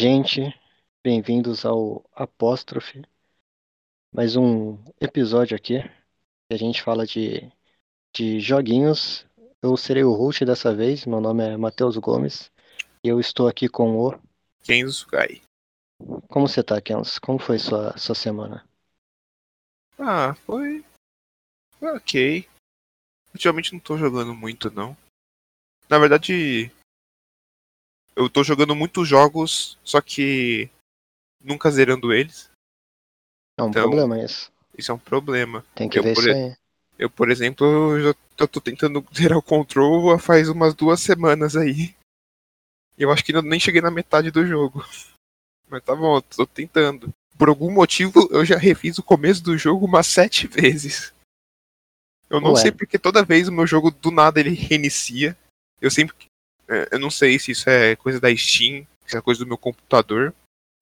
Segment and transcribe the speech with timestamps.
[0.00, 0.40] gente,
[1.04, 3.02] bem-vindos ao Apóstrofe.
[4.10, 7.52] Mais um episódio aqui que a gente fala de,
[8.10, 9.26] de joguinhos.
[9.60, 12.50] Eu serei o host dessa vez, meu nome é Matheus Gomes
[13.04, 14.18] e eu estou aqui com o.
[14.62, 15.42] Kenzo Sugai.
[16.30, 17.20] Como você tá, Kenzo?
[17.20, 18.66] Como foi sua, sua semana?
[19.98, 20.82] Ah, foi.
[21.78, 22.48] Foi ok.
[23.34, 24.96] Ultimamente não tô jogando muito, não.
[25.90, 26.72] Na verdade,
[28.20, 30.68] eu tô jogando muitos jogos, só que
[31.42, 32.50] nunca zerando eles.
[33.58, 34.52] É um Então, problema isso.
[34.76, 35.64] Isso é um problema.
[35.74, 36.54] Tem que eu, ver por isso aí.
[36.98, 37.66] Eu, por exemplo,
[37.96, 41.94] eu já tô, tô tentando zerar o Control faz umas duas semanas aí.
[42.98, 44.84] Eu acho que ainda nem cheguei na metade do jogo.
[45.68, 47.10] Mas tá bom, tô tentando.
[47.38, 51.14] Por algum motivo, eu já refiz o começo do jogo umas sete vezes.
[52.28, 52.60] Eu não Ué.
[52.60, 55.34] sei porque toda vez o meu jogo do nada ele reinicia.
[55.80, 56.29] Eu sempre.
[56.70, 59.58] É, Eu não sei se isso é coisa da Steam, se é coisa do meu
[59.58, 60.32] computador.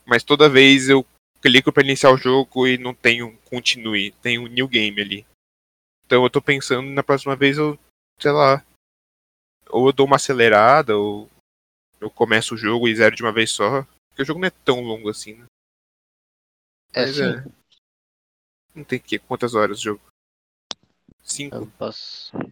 [0.05, 1.05] Mas toda vez eu
[1.41, 5.27] clico pra iniciar o jogo e não tem um continue, tem um new game ali.
[6.05, 7.79] Então eu tô pensando na próxima vez eu,
[8.19, 8.65] sei lá,
[9.69, 11.29] ou eu dou uma acelerada, ou
[12.01, 13.83] eu começo o jogo e zero de uma vez só.
[14.09, 15.47] Porque o jogo não é tão longo assim, né?
[16.93, 17.23] É Mas sim.
[17.23, 17.45] é.
[18.75, 20.01] Não tem que quantas horas o jogo?
[21.23, 21.71] Cinco.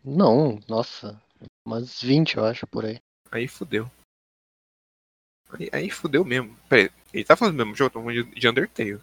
[0.04, 1.20] Não, nossa.
[1.66, 2.98] Umas 20, eu acho, por aí.
[3.30, 3.90] Aí fudeu.
[5.50, 6.56] Aí, aí fudeu mesmo.
[6.68, 7.90] Pera aí, ele tá falando do mesmo jogo?
[7.90, 9.00] Tô falando de- de Undertale.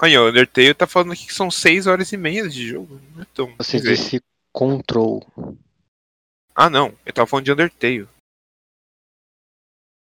[0.00, 3.00] Aí, ó, Undertale tá falando aqui que são 6 horas e meia de jogo.
[3.14, 3.54] Não é tão.
[3.56, 5.26] Você disse Control.
[6.54, 6.96] Ah, não.
[7.04, 8.08] Eu tava falando de Undertale.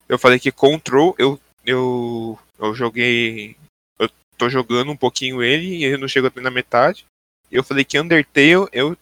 [0.07, 3.57] Eu falei que Control, eu, eu, eu joguei.
[3.99, 7.05] Eu tô jogando um pouquinho ele e eu não chego até na metade.
[7.51, 8.97] E eu falei que Undertale, eu.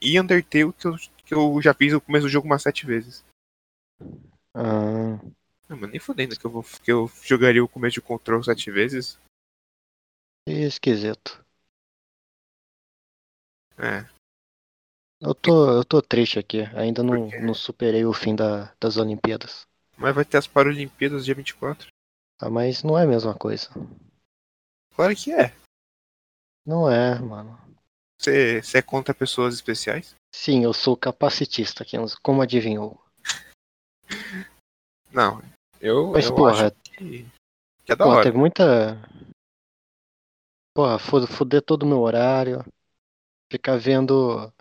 [0.00, 3.24] E Undertale que eu, que eu já fiz o começo do jogo umas sete vezes.
[4.54, 5.18] Ah,
[5.68, 8.70] Não, mas nem fodendo que eu, vou, que eu jogaria o começo de Control sete
[8.70, 9.18] vezes.
[10.46, 11.44] esquisito.
[13.76, 14.04] É.
[15.20, 16.62] Eu tô, eu tô triste aqui.
[16.74, 19.66] Ainda não, não superei o fim da, das Olimpíadas.
[19.96, 21.88] Mas vai ter as Paralimpíadas dia 24.
[22.40, 23.68] Ah, mas não é a mesma coisa.
[24.94, 25.52] Claro que é.
[26.64, 27.58] Não é, mano.
[28.20, 30.14] Você, é contra pessoas especiais?
[30.34, 31.84] Sim, eu sou capacitista.
[32.22, 33.00] Como adivinhou?
[35.12, 35.42] Não.
[35.80, 37.26] Eu, Mas, eu porra, acho que,
[37.84, 38.24] que é da porra, hora.
[38.24, 39.00] teve muita.
[40.74, 42.64] Porra, fu- fuder todo o meu horário.
[43.50, 44.52] Ficar vendo.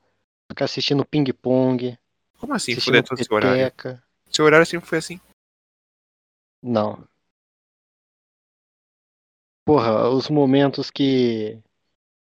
[0.51, 1.97] Ficar assistindo ping-pong.
[2.39, 3.57] Como assim, fuder todo esse horário?
[3.57, 4.03] peteca.
[4.31, 5.19] Seu horário sempre foi assim.
[6.61, 7.07] Não.
[9.65, 11.59] Porra, os momentos que.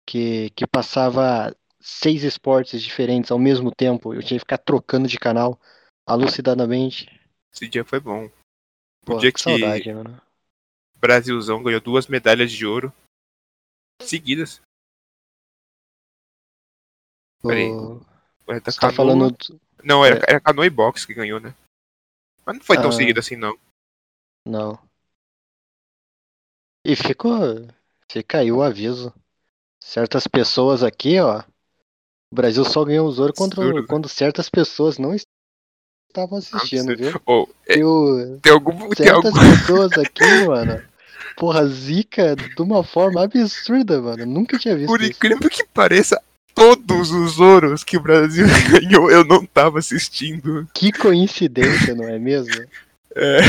[0.08, 4.12] Que, que passava seis esportes diferentes ao mesmo tempo.
[4.14, 5.59] Eu tinha que ficar trocando de canal
[6.08, 7.19] alucinadamente.
[7.54, 8.26] Esse dia foi bom.
[8.26, 10.22] O Porra, dia que que saudade, mano.
[10.98, 12.94] Brasilzão ganhou duas medalhas de ouro
[14.02, 14.62] seguidas.
[17.42, 17.70] Peraí.
[17.72, 19.32] O- da Você tá canoa- falando.
[19.32, 20.24] do- Não, era, É.
[20.32, 21.56] era canoa e boxe que ganhou, né?
[22.46, 22.92] Mas não foi tão Ah.
[22.92, 23.58] seguido assim, não.
[24.46, 24.78] Não.
[26.86, 27.40] E ficou.
[28.12, 29.14] Fica aí o aviso.
[29.82, 31.40] Certas pessoas aqui, ó.
[32.32, 33.88] O Brasil só ganhou os ouro contra, Absurdo.
[33.88, 35.14] quando certas pessoas não
[36.09, 37.22] estavam assistindo, viu?
[37.25, 38.90] Ô, é, E o- tem algum.
[38.90, 39.31] Tem algum...
[39.31, 40.81] pessoas aqui, mano.
[41.38, 44.25] Porra, zica de uma forma absurda, mano.
[44.25, 45.12] Nunca tinha visto Por isso.
[45.12, 46.22] incrível que pareça,
[46.53, 50.68] todos os ouros que o Brasil ganhou eu não tava assistindo.
[50.74, 52.53] Que coincidência, não é mesmo?
[53.16, 53.40] É,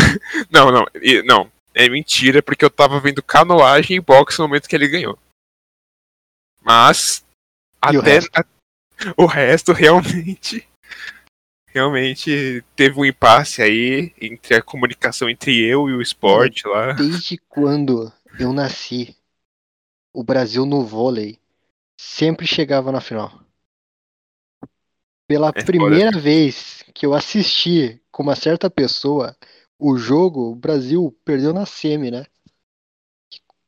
[0.50, 0.87] Não, não,
[1.25, 1.50] não.
[1.75, 5.19] É mentira, porque eu tava vendo canoagem e boxe no momento que ele ganhou.
[6.62, 7.25] Mas.
[7.91, 8.31] E o até resto?
[8.37, 8.44] a-
[9.16, 10.66] o resto realmente.
[11.72, 16.93] Realmente teve um impasse aí entre a comunicação entre eu e o esporte lá.
[16.93, 19.17] Desde quando eu nasci,
[20.13, 21.39] o Brasil no vôlei
[22.01, 23.41] sempre chegava na final.
[25.28, 29.37] Pela É primeira vez que eu assisti com uma certa pessoa
[29.78, 32.27] o jogo, o Brasil perdeu na semi, né?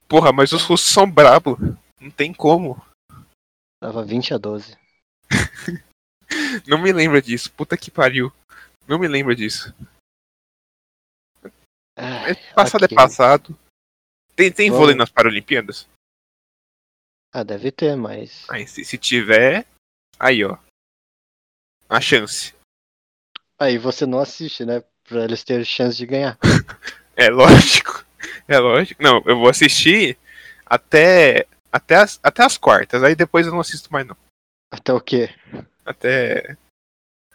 [0.09, 1.57] Porra, mas os russos são brabo.
[2.01, 2.85] Não tem como.
[3.81, 4.77] Tava 20 a 12.
[6.67, 7.51] Não me lembra disso.
[7.53, 8.33] Puta que pariu.
[8.87, 9.75] Não me lembra disso.
[11.97, 12.95] Ai, É passado ok.
[12.97, 13.59] é passado.
[14.35, 15.87] Tem, tem vôlei nas Paralimpíadas?
[17.33, 18.47] Ah, deve ter, mas.
[18.51, 19.67] Aí, se, se tiver,
[20.19, 20.59] aí ó.
[21.89, 22.55] A chance.
[23.59, 24.83] Aí você não assiste, né?
[25.05, 26.39] Pra eles terem chance de ganhar.
[27.15, 28.07] É lógico.
[28.49, 29.03] É lógico.
[29.03, 30.17] Não, eu vou assistir
[30.65, 33.03] até até as, até as quartas.
[33.03, 34.17] Aí depois eu não assisto mais não.
[34.71, 35.29] Até o quê?
[35.85, 36.57] Até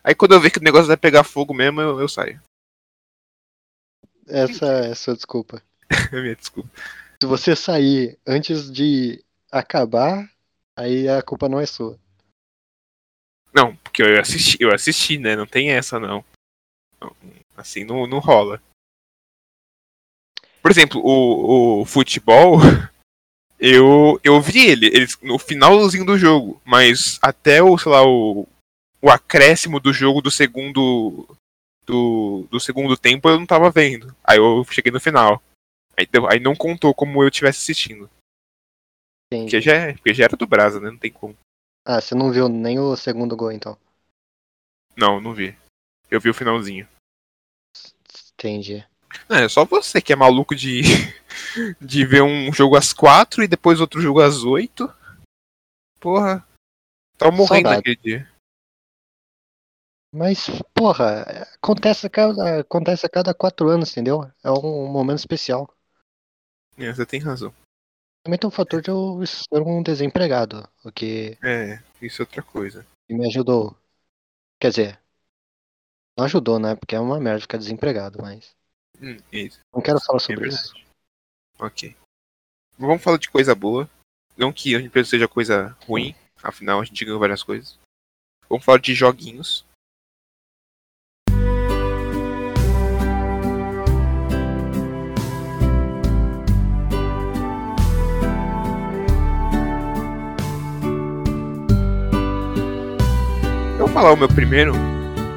[0.07, 2.41] Aí quando eu ver que o negócio vai pegar fogo mesmo, eu, eu saio.
[4.25, 5.61] essa é a sua desculpa.
[6.13, 6.69] Minha desculpa.
[7.21, 9.21] Se você sair antes de
[9.51, 10.31] acabar,
[10.77, 11.99] aí a culpa não é sua.
[13.53, 15.35] Não, porque eu assisti, eu assisti, né?
[15.35, 16.23] Não tem essa, não.
[17.01, 17.13] Não,
[17.57, 18.61] Assim não, não rola.
[20.61, 22.59] Por exemplo, o, o futebol,
[23.59, 28.48] eu, eu vi ele, eles no finalzinho do jogo, mas até o, sei lá, o,
[29.01, 31.27] o acréscimo do jogo do segundo
[31.86, 34.15] do, do segundo tempo eu não tava vendo.
[34.24, 35.42] Aí eu cheguei no final.
[35.98, 38.09] Aí, aí não contou como eu estivesse assistindo.
[39.30, 40.92] Porque já, é- porque já era do Brasa, né?
[40.92, 41.36] Não tem como.
[41.86, 43.77] Ah, você não viu nem o segundo gol, então.
[44.95, 45.57] Não, não vi.
[46.12, 46.88] Eu vi o finalzinho.
[48.33, 48.86] Entendi.
[49.30, 50.81] Não, é só você que é maluco de,
[51.81, 54.92] de ver um jogo às quatro e depois outro jogo às oito.
[56.00, 56.46] Porra.
[57.18, 57.78] Tava morrendo Saudade.
[57.78, 58.31] naquele dia.
[60.14, 61.24] Mas, porra,
[61.56, 64.24] acontece a cada, acontece a cada quatro anos, entendeu?
[64.44, 65.69] É um momento especial.
[66.78, 67.54] É, você tem razão.
[68.24, 72.42] Também tem o fator de eu ser um desempregado, o que É, isso é outra
[72.44, 72.86] coisa.
[73.10, 73.75] me ajudou.
[74.60, 75.00] Quer dizer,
[76.18, 76.75] não ajudou, né?
[76.75, 78.56] Porque é uma merda ficar desempregado, mas.
[79.01, 79.59] Hum, isso.
[79.73, 80.61] Não quero falar É sobre verdade.
[80.61, 80.75] isso.
[81.59, 81.95] Ok.
[82.77, 83.89] Vamos falar de coisa boa.
[84.35, 87.79] Não que a empresa seja coisa ruim, afinal a gente ganhou várias coisas.
[88.47, 89.65] Vamos falar de joguinhos.
[103.79, 104.73] Eu vou falar o meu primeiro,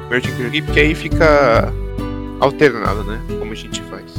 [0.09, 1.71] que eu joguei, porque aí fica
[2.41, 3.21] alternado, né?
[3.39, 4.15] Como a gente faz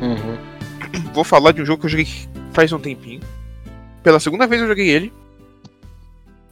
[0.00, 0.36] Uhum.
[1.14, 2.06] vou falar de um jogo que eu joguei
[2.52, 3.20] faz um tempinho.
[4.02, 5.12] Pela segunda vez eu joguei ele.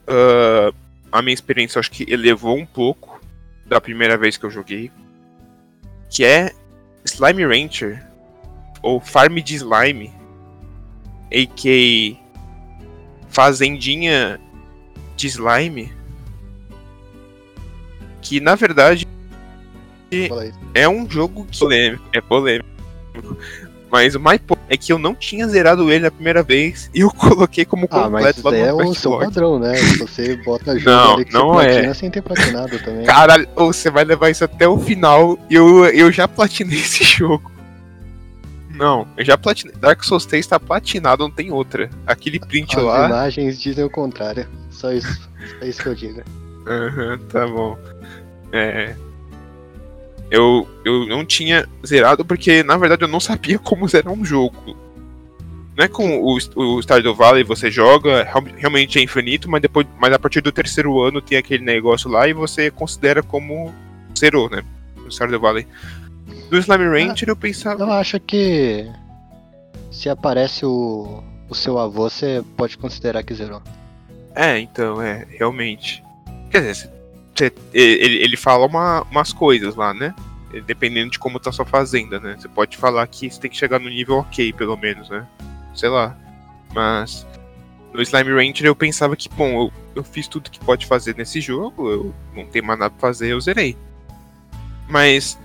[0.07, 0.73] Ah,
[1.13, 3.21] a minha experiência acho que elevou um pouco
[3.67, 4.91] da primeira vez que eu joguei.
[6.11, 6.53] Que é
[7.05, 8.05] Slime Rancher.
[8.83, 10.13] Ou Farm de Slime.
[11.33, 12.19] A.K.
[13.29, 14.41] Fazendinha
[15.17, 15.93] de Slime.
[18.21, 19.07] Que na verdade
[20.41, 20.53] Aí.
[20.75, 22.69] é um jogo que polêmico, é polêmico.
[23.91, 27.11] Mas o mais é que eu não tinha zerado ele na primeira vez e eu
[27.15, 29.73] coloquei como Ah, mas completo isso daí é o seu padrão, né?
[29.99, 31.73] Você bota jogo Não, ali que não você é.
[31.75, 33.05] platina sem ter platinado também.
[33.07, 37.05] Caralho, ô, você vai levar isso até o final e eu, eu já platinei esse
[37.05, 37.53] jogo.
[38.71, 39.77] Não, eu já platinei.
[39.77, 41.89] Dark Souls 3 tá platinado, não tem outra.
[42.05, 43.07] Aquele print As lá.
[43.07, 44.49] imagens dizem o contrário.
[44.71, 45.31] Só isso.
[45.61, 46.21] Só isso que eu digo.
[46.67, 47.79] Aham, tá bom.
[48.51, 48.97] É.
[50.31, 54.77] Eu, eu não tinha zerado porque, na verdade, eu não sabia como zerar um jogo.
[55.77, 59.87] Não é com o, o Stardew Valley você joga, real- realmente é infinito, mas depois,
[59.99, 63.75] mas a partir do terceiro ano tem aquele negócio lá e você considera como
[64.17, 64.63] zerou, né?
[64.97, 65.67] No Stardew Valley.
[66.51, 67.83] No Slime Rancher eu pensava.
[67.83, 68.89] Eu acho que
[69.91, 73.61] se aparece o, o seu avô, você pode considerar que zerou.
[74.35, 76.03] É, então, é, realmente.
[76.51, 76.91] Quer dizer,
[77.35, 80.15] cê- ele, ele fala uma- umas coisas lá, né?
[80.67, 82.37] Dependendo de como tá sua fazenda, né?
[82.39, 85.27] Você pode falar que você tem que chegar no nível ok, pelo menos, né?
[85.75, 86.17] Sei lá.
[86.73, 87.27] Mas
[87.93, 91.41] no Slime Rancher eu pensava que, bom, eu, eu fiz tudo que pode fazer nesse
[91.41, 93.77] jogo, eu não tenho mais nada pra fazer, eu zerei.
[94.89, 95.39] Mas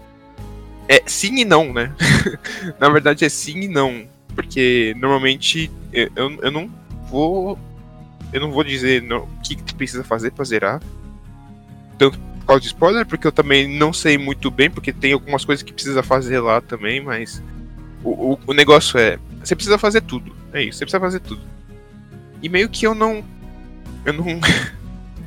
[0.87, 1.93] é sim e não, né?
[2.79, 4.07] Na verdade é sim e não.
[4.35, 6.69] Porque normalmente eu, eu, não
[7.09, 7.57] vou
[8.31, 10.81] eu não vou dizer o que, que tu precisa fazer pra zerar.
[11.99, 15.45] Tanto por causa de spoiler, porque eu também não sei muito bem, porque tem algumas
[15.45, 17.43] coisas que precisa fazer lá também, mas
[18.03, 20.35] o, o, o negócio é, você precisa fazer tudo.
[20.51, 21.41] É isso, você precisa fazer tudo.
[22.41, 23.23] E meio que eu não.
[24.05, 24.25] Eu não.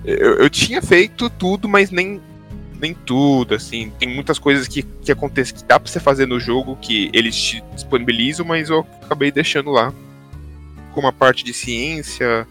[0.04, 2.20] eu, eu tinha feito tudo, mas nem.
[2.80, 3.92] Nem tudo, assim.
[3.96, 7.36] Tem muitas coisas que, que acontecem que dá pra você fazer no jogo que eles
[7.36, 9.92] te disponibilizam, mas eu acabei deixando lá.
[10.92, 12.44] Como a parte de ciência,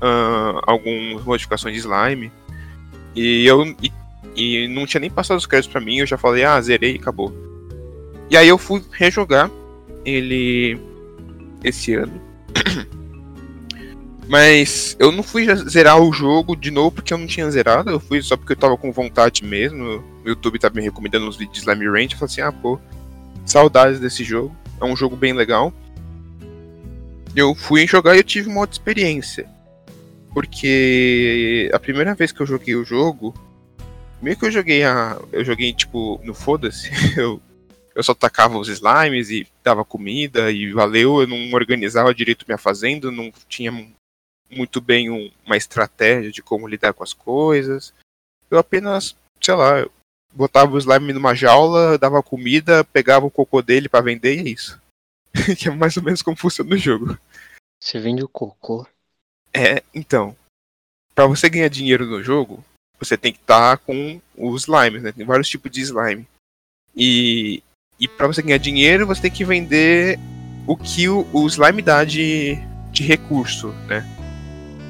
[0.00, 2.32] ah, algumas modificações de slime.
[3.16, 3.92] E eu e,
[4.36, 6.98] e não tinha nem passado os créditos pra mim, eu já falei, ah, zerei e
[6.98, 7.34] acabou.
[8.30, 9.50] E aí eu fui rejogar
[10.04, 10.78] ele
[11.64, 12.20] esse ano.
[14.28, 18.00] Mas eu não fui zerar o jogo de novo porque eu não tinha zerado, eu
[18.00, 20.04] fui só porque eu tava com vontade mesmo.
[20.24, 22.78] O YouTube tá me recomendando uns vídeos de Slime Range, eu falei assim, ah, pô,
[23.46, 24.54] saudades desse jogo.
[24.80, 25.72] É um jogo bem legal.
[27.34, 29.48] Eu fui jogar e eu tive uma outra experiência.
[30.36, 33.32] Porque a primeira vez que eu joguei o jogo,
[34.20, 35.18] meio que eu joguei a.
[35.32, 36.90] Eu joguei tipo no foda-se.
[37.16, 37.40] Eu,
[37.94, 42.58] eu só tacava os slimes e dava comida e valeu, eu não organizava direito minha
[42.58, 43.72] fazenda, não tinha
[44.50, 47.94] muito bem um- uma estratégia de como lidar com as coisas.
[48.50, 49.88] Eu apenas, sei lá,
[50.34, 54.50] botava o slime numa jaula, dava comida, pegava o cocô dele pra vender e é
[54.50, 54.78] isso.
[55.58, 57.18] que é mais ou menos como funciona o jogo.
[57.82, 58.86] Você vende o cocô.
[59.56, 60.36] É, então.
[61.14, 62.62] Pra você ganhar dinheiro no jogo,
[63.00, 65.12] você tem que estar com os slimes, né?
[65.12, 66.26] Tem vários tipos de slime.
[66.94, 67.62] E,
[67.98, 70.18] e para você ganhar dinheiro, você tem que vender
[70.66, 72.58] o que o, o slime dá de,
[72.90, 74.04] de recurso, né?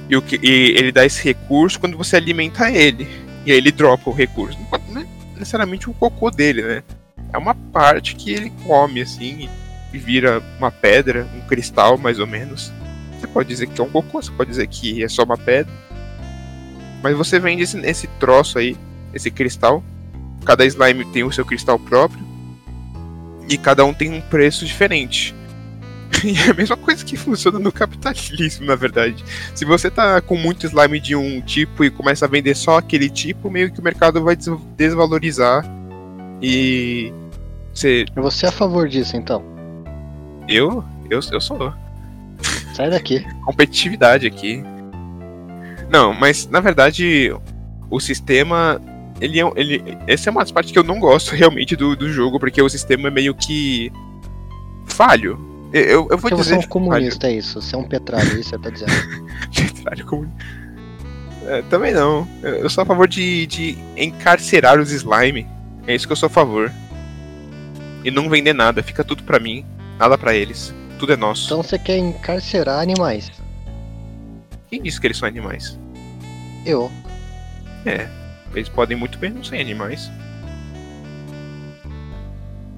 [0.08, 3.06] E, o que, e ele dá esse recurso quando você alimenta ele.
[3.44, 4.58] E aí ele dropa o recurso.
[4.88, 6.82] Não é necessariamente o cocô dele, né?
[7.32, 9.48] É uma parte que ele come, assim,
[9.92, 12.72] e vira uma pedra, um cristal, mais ou menos.
[13.26, 15.72] Você pode dizer que é um cocô, você pode dizer que é só uma pedra.
[17.02, 18.76] Mas você vende esse, esse troço aí,
[19.12, 19.82] esse cristal.
[20.44, 22.24] Cada slime tem o seu cristal próprio.
[23.48, 25.34] E cada um tem um preço diferente.
[26.24, 29.22] E é a mesma coisa que funciona no capitalismo, na verdade.
[29.54, 33.10] Se você tá com muito slime de um tipo e começa a vender só aquele
[33.10, 34.36] tipo, meio que o mercado vai
[34.76, 35.62] desvalorizar.
[36.40, 37.12] E.
[37.74, 38.06] Você.
[38.14, 39.44] Você é a favor disso, então?
[40.48, 40.82] Eu?
[41.10, 41.74] Eu, eu sou.
[42.76, 43.24] Sai daqui.
[43.42, 44.62] Competitividade aqui.
[45.88, 47.34] Não, mas na verdade
[47.90, 48.78] o sistema.
[49.18, 52.12] Ele, é, ele, essa é uma das partes que eu não gosto realmente do, do
[52.12, 53.90] jogo, porque o sistema é meio que.
[54.84, 55.40] falho.
[55.72, 56.50] Eu, eu vou porque dizer.
[56.50, 57.34] Você é um comunista, falho.
[57.34, 57.62] é isso.
[57.62, 58.92] Você é um petralho, isso você tá dizendo.
[59.56, 60.44] petralho comunista.
[61.46, 62.28] É, também não.
[62.42, 65.46] Eu sou a favor de, de encarcerar os slime.
[65.86, 66.70] É isso que eu sou a favor.
[68.04, 69.64] E não vender nada, fica tudo pra mim,
[69.98, 70.74] nada pra eles.
[70.98, 71.46] Tudo é nosso.
[71.46, 73.30] Então você quer encarcerar animais?
[74.68, 75.78] Quem disse que eles são animais?
[76.64, 76.90] Eu.
[77.84, 78.08] É.
[78.54, 80.10] Eles podem muito bem não ser animais.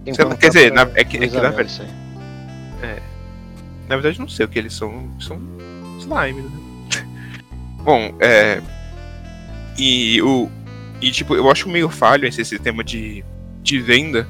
[0.04, 1.82] Você, quer dizer, na, é que, é que na verdade.
[2.82, 3.02] É.
[3.88, 5.08] Na verdade, não sei o que eles são.
[5.20, 5.40] São
[5.98, 6.50] slime, né?
[7.84, 8.60] Bom, é.
[9.78, 10.50] E o.
[11.00, 13.24] E tipo, eu acho meio falho esse sistema de,
[13.62, 14.26] de venda.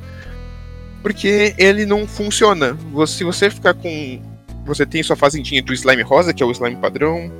[1.08, 2.76] Porque ele não funciona.
[3.06, 4.20] Se você ficar com.
[4.66, 7.32] Você tem sua fazendinha do slime rosa, que é o slime padrão.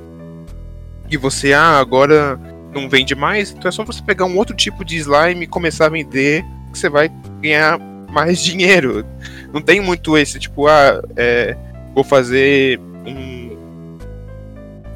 [1.07, 2.39] E você, ah, agora
[2.73, 5.85] não vende mais, então é só você pegar um outro tipo de slime e começar
[5.85, 7.11] a vender, que você vai
[7.43, 7.77] ganhar
[8.09, 9.05] mais dinheiro.
[9.53, 11.55] Não tem muito esse, tipo, ah, é,
[11.93, 13.55] vou fazer um,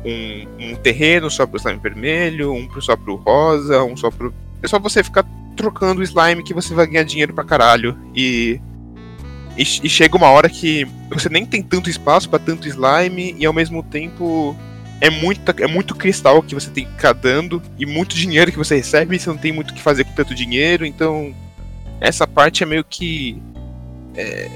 [0.03, 4.33] um, um terreno só pro slime vermelho, um só pro rosa, um só pro.
[4.63, 7.97] É só você ficar trocando slime que você vai ganhar dinheiro pra caralho.
[8.15, 8.59] E,
[9.57, 13.45] e, e chega uma hora que você nem tem tanto espaço para tanto slime e
[13.45, 14.55] ao mesmo tempo
[14.99, 18.57] é, muita, é muito cristal que você tem que ficar dando e muito dinheiro que
[18.57, 21.33] você recebe e você não tem muito o que fazer com tanto dinheiro, então
[21.99, 23.41] essa parte é meio que.
[24.15, 24.49] É,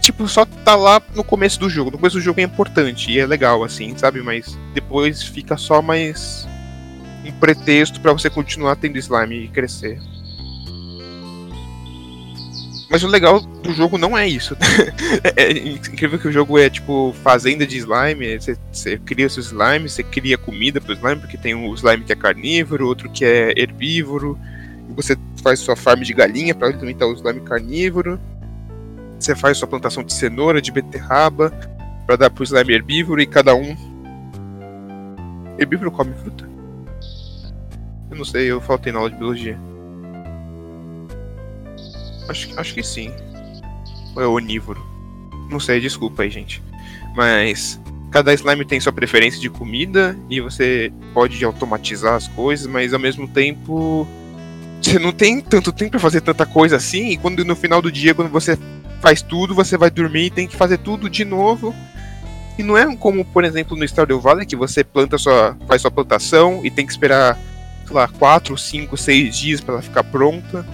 [0.00, 1.90] tipo, só tá lá no começo do jogo.
[1.90, 4.20] No começo do jogo é importante e é legal, assim, sabe?
[4.22, 6.48] Mas depois fica só mais
[7.28, 9.98] um pretexto para você continuar tendo slime e crescer.
[12.88, 14.56] Mas o legal do jogo não é isso.
[15.36, 18.38] é, é, incrível que o jogo é tipo fazenda de slime.
[18.38, 22.12] Você, você cria seus slime, você cria comida pro slime, porque tem um slime que
[22.12, 24.38] é carnívoro, outro que é herbívoro.
[24.94, 28.20] Você faz sua farm de galinha para alimentar o slime carnívoro.
[29.18, 31.50] Você faz sua plantação de cenoura, de beterraba,
[32.06, 33.76] para dar pro slime herbívoro e cada um.
[35.58, 36.45] Herbívoro come fruta?
[38.16, 39.58] Eu não sei, eu faltei na aula de biologia.
[42.26, 43.12] Acho, acho que sim.
[44.14, 44.82] Ou é onívoro?
[45.50, 46.62] Não sei, desculpa aí, gente.
[47.14, 47.78] Mas
[48.10, 52.98] cada slime tem sua preferência de comida e você pode automatizar as coisas, mas ao
[52.98, 54.08] mesmo tempo
[54.80, 57.10] você não tem tanto tempo para fazer tanta coisa assim.
[57.10, 58.58] E quando no final do dia, quando você
[59.02, 61.74] faz tudo, você vai dormir e tem que fazer tudo de novo.
[62.58, 65.90] E não é como, por exemplo, no Stardew Valley, que você planta sua, faz sua
[65.90, 67.38] plantação e tem que esperar,
[67.86, 70.66] sei lá, 4, 5, 6 dias para ela ficar pronta.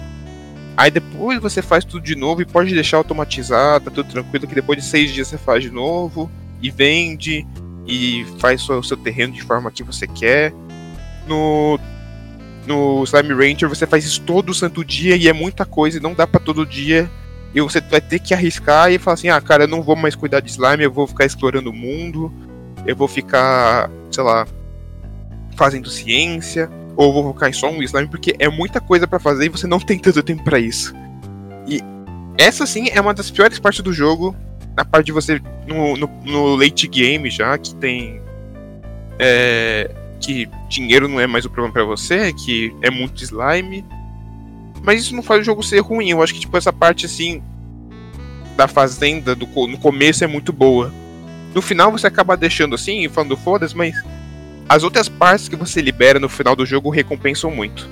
[0.75, 4.55] Aí depois você faz tudo de novo e pode deixar automatizado, tá tudo tranquilo, que
[4.55, 7.45] depois de seis dias você faz de novo e vende
[7.85, 10.51] e faz o seu terreno de forma que você quer.
[11.27, 11.79] No,
[12.65, 16.13] no Slime Ranger você faz isso todo santo dia e é muita coisa e não
[16.13, 17.09] dá para todo dia.
[17.53, 20.15] E você vai ter que arriscar e falar assim: ah, cara, eu não vou mais
[20.15, 22.33] cuidar de slime, eu vou ficar explorando o mundo,
[22.83, 24.47] eu vou ficar, sei lá,
[25.55, 29.45] fazendo ciência ou vou focar em só um slime, porque é muita coisa para fazer
[29.45, 30.93] e você não tem tanto tempo para isso.
[31.67, 31.81] E
[32.37, 34.35] essa sim é uma das piores partes do jogo,
[34.75, 38.21] na parte de você no, no, no late game já, que tem.
[39.19, 43.85] É, que dinheiro não é mais o problema para você, que é muito slime.
[44.81, 46.09] Mas isso não faz o jogo ser ruim.
[46.09, 47.41] Eu acho que tipo essa parte assim
[48.55, 50.93] da fazenda do, no começo é muito boa.
[51.53, 53.95] No final você acaba deixando assim, falando foda-se, mas
[54.67, 57.89] as outras partes que você libera no final do jogo recompensam muito.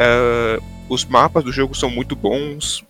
[0.00, 2.84] Uh, os mapas do jogo são muito bons.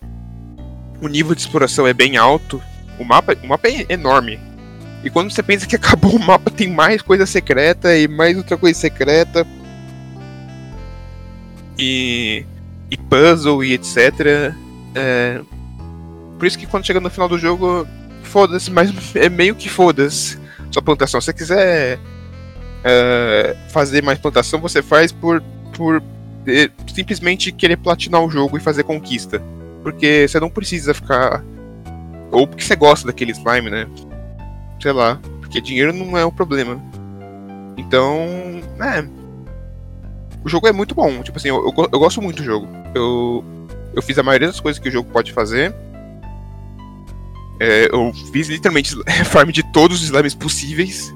[1.01, 2.61] O nível de exploração é bem alto.
[2.97, 4.39] O mapa, o mapa é enorme.
[5.03, 8.57] E quando você pensa que acabou o mapa, tem mais coisa secreta e mais outra
[8.57, 9.45] coisa secreta.
[11.77, 12.45] E,
[12.89, 14.53] e puzzle e etc.
[14.95, 15.41] É,
[16.37, 17.87] por isso que quando chega no final do jogo,
[18.23, 20.39] foda-se, mas é meio que foda-se
[20.71, 21.19] sua plantação.
[21.19, 21.99] Se você quiser
[22.83, 25.41] é, fazer mais plantação, você faz por,
[25.75, 26.01] por
[26.47, 29.41] é, simplesmente querer platinar o jogo e fazer conquista.
[29.83, 31.43] Porque você não precisa ficar.
[32.31, 33.87] Ou porque você gosta daquele slime, né?
[34.81, 35.19] Sei lá.
[35.39, 36.81] Porque dinheiro não é o problema.
[37.77, 38.61] Então.
[38.79, 39.05] É.
[40.43, 41.21] O jogo é muito bom.
[41.21, 42.67] Tipo assim, eu, eu, eu gosto muito do jogo.
[42.95, 43.43] Eu,
[43.93, 45.73] eu fiz a maioria das coisas que o jogo pode fazer.
[47.59, 48.95] É, eu fiz literalmente
[49.25, 51.13] farm de todos os slimes possíveis.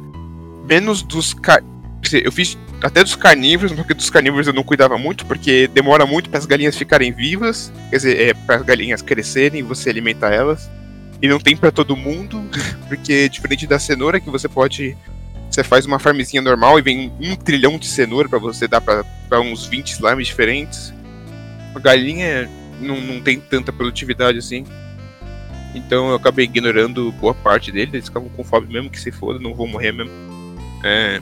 [0.67, 1.33] Menos dos.
[1.33, 1.63] Car...
[2.11, 6.29] Eu fiz até dos carnívoros, porque dos carnívoros eu não cuidava muito, porque demora muito
[6.29, 10.31] para as galinhas ficarem vivas, quer dizer, é para as galinhas crescerem e você alimentar
[10.31, 10.69] elas.
[11.21, 12.43] E não tem para todo mundo,
[12.87, 14.95] porque diferente da cenoura que você pode
[15.49, 19.39] você faz uma farmzinha normal e vem um trilhão de cenoura para você dar para
[19.39, 20.93] uns 20 slimes diferentes.
[21.73, 22.49] A galinha
[22.81, 24.65] não, não tem tanta produtividade assim.
[25.73, 29.39] Então eu acabei ignorando boa parte deles, eles ficavam com fome mesmo que se foda,
[29.39, 30.34] não vou morrer mesmo.
[30.85, 31.19] É,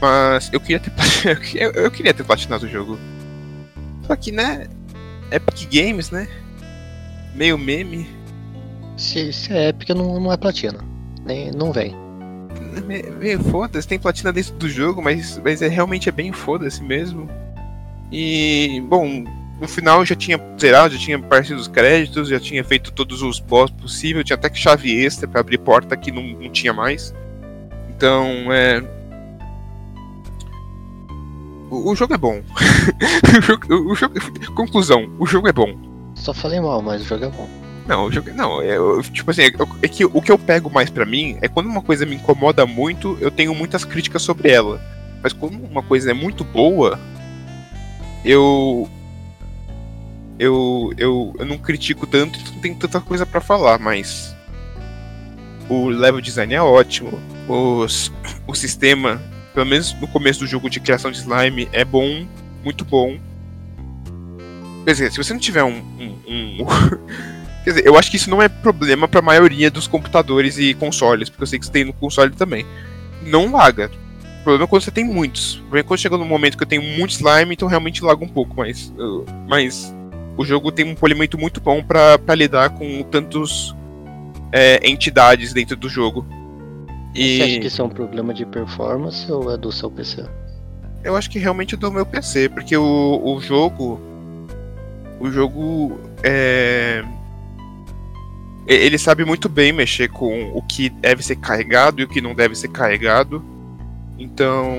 [0.00, 0.92] mas eu queria ter
[1.54, 2.98] eu, eu queria ter platinado o jogo.
[4.06, 4.66] Só que, né?
[5.30, 6.28] Epic Games, né?
[7.34, 8.08] Meio meme.
[8.96, 10.78] Se, se é Epic, não, não é platina.
[11.24, 11.94] Nem, não vem.
[13.18, 17.28] Meio foda-se, tem platina dentro do jogo, mas, mas é, realmente é bem foda-se mesmo.
[18.12, 19.24] E, bom,
[19.60, 23.22] no final eu já tinha zerado, já tinha aparecido os créditos, já tinha feito todos
[23.22, 26.72] os boss possíveis, tinha até que chave extra para abrir porta que não, não tinha
[26.72, 27.14] mais.
[27.96, 28.82] Então, é,
[31.70, 32.42] o, jogo é bom.
[33.38, 34.14] o, jogo, o jogo,
[34.54, 35.74] conclusão, o jogo é bom.
[36.14, 37.48] Só falei mal, mas o jogo é bom.
[37.88, 38.76] Não, o jogo, não, é,
[39.12, 41.80] tipo assim, é, é, que o que eu pego mais para mim é quando uma
[41.80, 44.78] coisa me incomoda muito, eu tenho muitas críticas sobre ela.
[45.22, 47.00] Mas quando uma coisa é muito boa,
[48.24, 48.86] eu
[50.38, 54.35] eu eu, eu não critico tanto, não tem tanta coisa para falar, mas
[55.68, 58.12] o level design é ótimo, os,
[58.46, 59.20] o sistema
[59.56, 62.26] pelo menos no começo do jogo de criação de slime, é bom,
[62.62, 63.18] muito bom.
[64.84, 65.78] Quer dizer, se você não tiver um.
[65.98, 66.66] um, um...
[67.64, 70.74] Quer dizer, eu acho que isso não é problema para a maioria dos computadores e
[70.74, 72.66] consoles, porque eu sei que você tem no console também.
[73.22, 73.90] Não laga.
[74.40, 75.54] O problema é quando você tem muitos.
[75.54, 78.22] O problema é quando chega no momento que eu tenho muito slime, então realmente laga
[78.22, 78.92] um pouco, mas.
[79.48, 79.92] Mas
[80.36, 83.74] o jogo tem um polimento muito bom para lidar com tantos
[84.52, 86.26] é, entidades dentro do jogo.
[87.14, 87.38] E...
[87.38, 90.24] Você acha que isso é um problema de performance ou é do seu PC?
[91.02, 94.00] Eu acho que realmente é do meu PC, porque o, o jogo.
[95.20, 97.04] O jogo é.
[98.66, 102.34] Ele sabe muito bem mexer com o que deve ser carregado e o que não
[102.34, 103.42] deve ser carregado.
[104.18, 104.74] Então.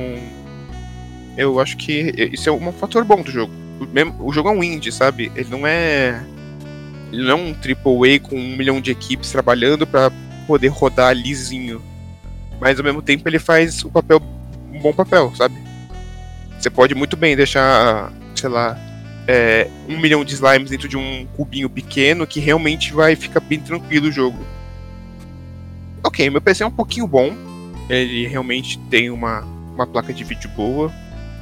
[1.37, 3.53] Eu acho que isso é um fator bom do jogo.
[4.19, 5.31] O jogo é um indie, sabe?
[5.35, 6.21] Ele não é.
[7.11, 10.11] Ele não é um AAA com um milhão de equipes trabalhando para
[10.45, 11.81] poder rodar lisinho
[12.59, 14.21] mas ao mesmo tempo ele faz o papel
[14.71, 15.55] um bom papel, sabe?
[16.59, 18.77] Você pode muito bem deixar, sei lá,
[19.27, 23.59] é, um milhão de slimes dentro de um cubinho pequeno que realmente vai ficar bem
[23.59, 24.37] tranquilo o jogo.
[26.03, 27.35] Ok, meu PC é um pouquinho bom.
[27.89, 29.41] Ele realmente tem uma,
[29.73, 30.91] uma placa de vídeo boa.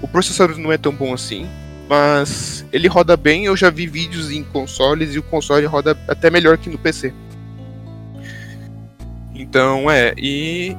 [0.01, 1.47] O processador não é tão bom assim.
[1.87, 3.45] Mas ele roda bem.
[3.45, 7.13] Eu já vi vídeos em consoles e o console roda até melhor que no PC.
[9.33, 10.13] Então, é.
[10.17, 10.75] E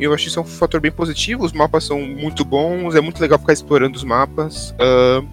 [0.00, 1.44] eu acho isso um fator bem positivo.
[1.44, 4.70] Os mapas são muito bons, é muito legal ficar explorando os mapas.
[4.72, 5.26] Uh,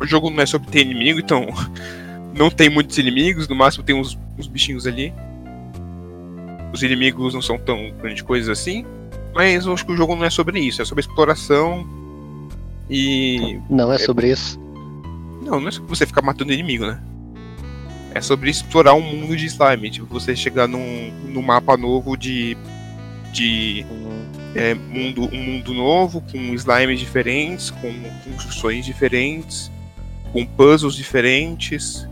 [0.00, 1.46] o jogo não é sobre ter inimigo, então
[2.34, 5.12] não tem muitos inimigos, no máximo tem uns, uns bichinhos ali.
[6.72, 8.84] Os inimigos não são tão grandes coisas assim,
[9.34, 11.97] mas eu acho que o jogo não é sobre isso, é sobre exploração
[12.90, 13.60] e.
[13.68, 14.58] Não é, é sobre isso?
[15.42, 17.00] Não, não é sobre você ficar matando inimigo, né?
[18.14, 22.56] É sobre explorar um mundo de slime, tipo, você chegar num, num mapa novo de
[23.32, 23.84] de
[24.54, 27.92] é, mundo, um mundo novo, com slimes diferentes, com
[28.24, 29.70] construções diferentes,
[30.32, 32.08] com puzzles diferentes.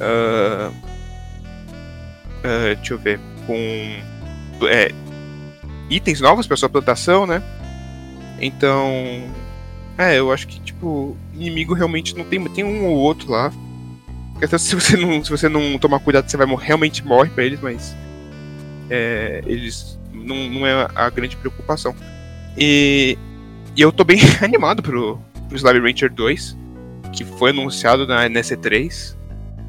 [0.00, 0.72] Uh,
[2.44, 3.20] uh, deixa eu ver.
[3.46, 4.92] Com é,
[5.90, 7.42] itens novos para sua plantação, né?
[8.40, 9.22] Então.
[9.98, 12.42] É, eu acho que, tipo, inimigo realmente não tem.
[12.44, 13.52] Tem um ou outro lá.
[14.40, 17.60] Até se você não, se você não tomar cuidado, você vai realmente morre pra eles,
[17.60, 17.96] mas.
[18.88, 21.94] É, eles não, não é a grande preocupação.
[22.56, 23.18] E,
[23.76, 26.56] e eu tô bem animado pro, pro Slime Rancher 2,
[27.12, 29.16] que foi anunciado na NS3.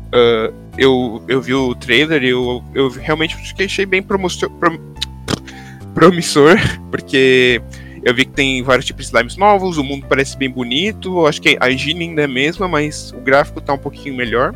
[0.10, 4.50] Uh, eu, eu vi o trailer e eu, eu realmente achei bem promissor,
[5.94, 6.58] promissor,
[6.90, 7.62] porque
[8.04, 11.42] eu vi que tem vários tipos de slimes novos, o mundo parece bem bonito, acho
[11.42, 14.54] que a engine ainda é a mesma, mas o gráfico tá um pouquinho melhor.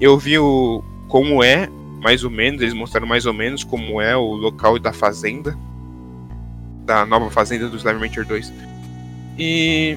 [0.00, 1.68] Eu vi o, como é,
[2.00, 5.56] mais ou menos, eles mostraram mais ou menos como é o local da fazenda,
[6.84, 8.52] da nova fazenda do Slime Rancher 2.
[9.38, 9.96] E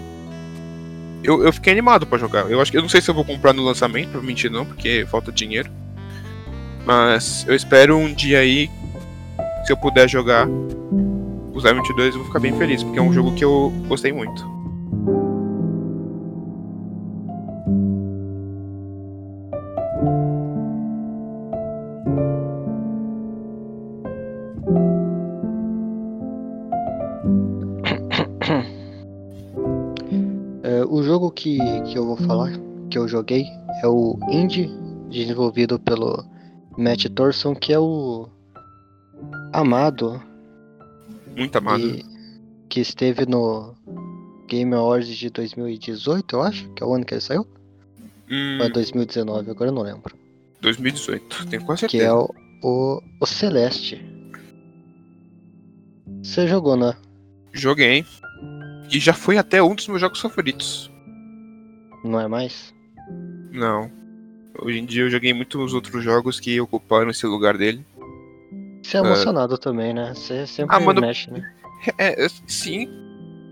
[1.24, 2.50] eu, eu fiquei animado para jogar.
[2.50, 5.06] Eu acho que eu não sei se eu vou comprar no lançamento, provavelmente não, porque
[5.10, 5.70] falta dinheiro.
[6.86, 8.70] Mas eu espero um dia aí,
[9.66, 10.48] se eu puder jogar
[11.56, 14.12] o Slime 2, eu vou ficar bem feliz, porque é um jogo que eu gostei
[14.12, 14.46] muito.
[31.36, 32.52] que, que eu vou falar,
[32.90, 33.46] que eu joguei,
[33.84, 34.72] é o Indie,
[35.10, 36.26] desenvolvido pelo
[36.78, 38.28] Matt Thorson, que é o
[39.54, 40.20] amado.
[41.36, 41.84] Muito amado.
[41.84, 42.06] E,
[42.70, 43.76] que esteve no
[44.48, 47.48] Game Awards de 2018, eu acho, que é o ano que ele saiu.
[48.30, 48.58] Hum...
[48.60, 50.16] Ou é 2019, agora eu não lembro.
[50.62, 52.04] 2018, tenho quase certeza.
[52.04, 52.30] Que é o,
[52.64, 54.04] o, o Celeste.
[56.24, 56.96] Você jogou, né?
[57.54, 58.06] Joguei.
[58.92, 60.92] E já foi até um dos meus jogos favoritos.
[62.04, 62.74] Não é mais?
[63.52, 63.92] Não.
[64.60, 67.86] Hoje em dia eu joguei muitos outros jogos que ocuparam esse lugar dele.
[68.86, 69.58] Você é emocionado uh...
[69.58, 70.14] também, né?
[70.14, 71.02] Você sempre ah, mano...
[71.02, 71.52] mexe, né?
[71.98, 72.88] É, é, sim.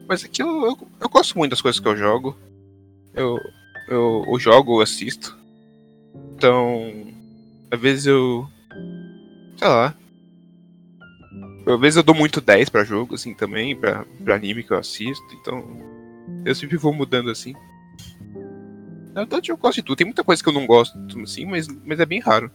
[0.08, 2.38] Mas aqui eu, eu, eu, gosto muito das coisas que eu jogo.
[3.14, 3.40] Eu,
[3.88, 5.38] eu, eu jogo, eu assisto.
[6.36, 7.08] Então,
[7.72, 8.48] às vezes eu.
[9.58, 9.96] Sei lá.
[11.66, 14.78] Às vezes eu dou muito 10 pra jogo, assim, também, pra, pra anime que eu
[14.78, 15.26] assisto.
[15.34, 15.64] Então,
[16.46, 17.54] eu sempre vou mudando assim.
[19.14, 19.98] Na verdade, eu gosto de tudo.
[19.98, 22.52] Tem muita coisa que eu não gosto, assim, mas, mas é bem raro.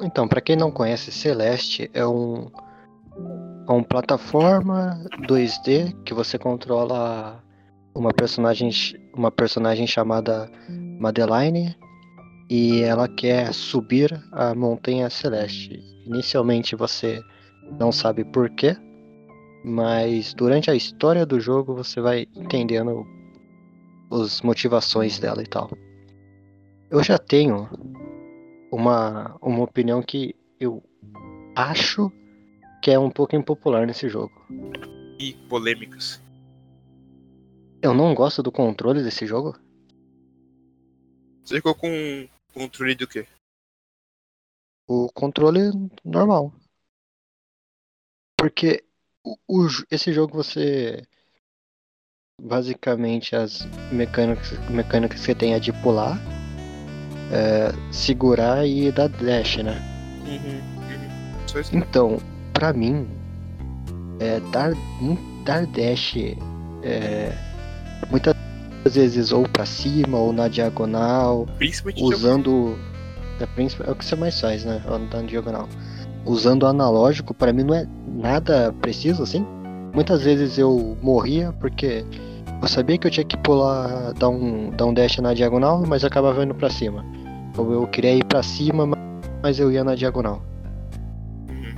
[0.00, 2.50] Então, para quem não conhece, Celeste é um,
[3.68, 7.42] é um plataforma 2D que você controla
[7.94, 8.70] uma personagem,
[9.14, 10.50] uma personagem chamada
[10.98, 11.76] Madeline
[12.50, 15.80] e ela quer subir a montanha celeste.
[16.04, 17.22] Inicialmente você
[17.78, 18.76] não sabe porquê,
[19.64, 23.06] mas durante a história do jogo você vai entendendo
[24.10, 25.70] as motivações dela e tal.
[26.90, 27.68] Eu já tenho
[28.74, 30.82] uma, uma opinião que eu
[31.54, 32.10] acho
[32.82, 34.34] que é um pouco impopular nesse jogo.
[35.18, 36.20] E polêmicas.
[37.80, 39.56] Eu não gosto do controle desse jogo.
[41.44, 43.26] Você ficou com controle do quê?
[44.88, 45.70] O controle
[46.04, 46.52] normal.
[48.36, 48.84] Porque
[49.22, 51.06] o, o, esse jogo você
[52.42, 56.18] basicamente as mecânicas, mecânicas que você tem é de pular,
[57.34, 59.82] é, segurar e dar dash, né?
[60.24, 60.60] Uhum,
[61.58, 61.62] uhum.
[61.72, 62.18] Então,
[62.52, 63.08] pra mim,
[64.20, 64.72] é, dar,
[65.44, 66.16] dar dash
[66.84, 67.32] é,
[68.08, 68.34] muitas
[68.84, 71.48] vezes ou para cima ou na diagonal,
[71.96, 72.78] usando
[73.40, 74.80] é, é, o que você mais faz, né?
[75.12, 75.68] Na diagonal.
[76.24, 79.44] Usando o analógico, para mim não é nada preciso assim.
[79.92, 82.04] Muitas vezes eu morria porque
[82.62, 86.04] eu sabia que eu tinha que pular, dar um, dar um dash na diagonal, mas
[86.04, 87.04] acabava indo pra cima.
[87.56, 88.86] Ou eu queria ir pra cima,
[89.42, 90.42] mas eu ia na diagonal.
[91.48, 91.74] Uhum.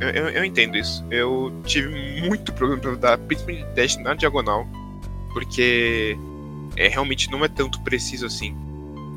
[0.00, 1.04] Eu, eu, eu, entendo isso.
[1.10, 4.66] Eu tive muito problema pra dar principalmente dash na diagonal,
[5.32, 6.16] porque
[6.76, 8.56] é, realmente não é tanto preciso assim.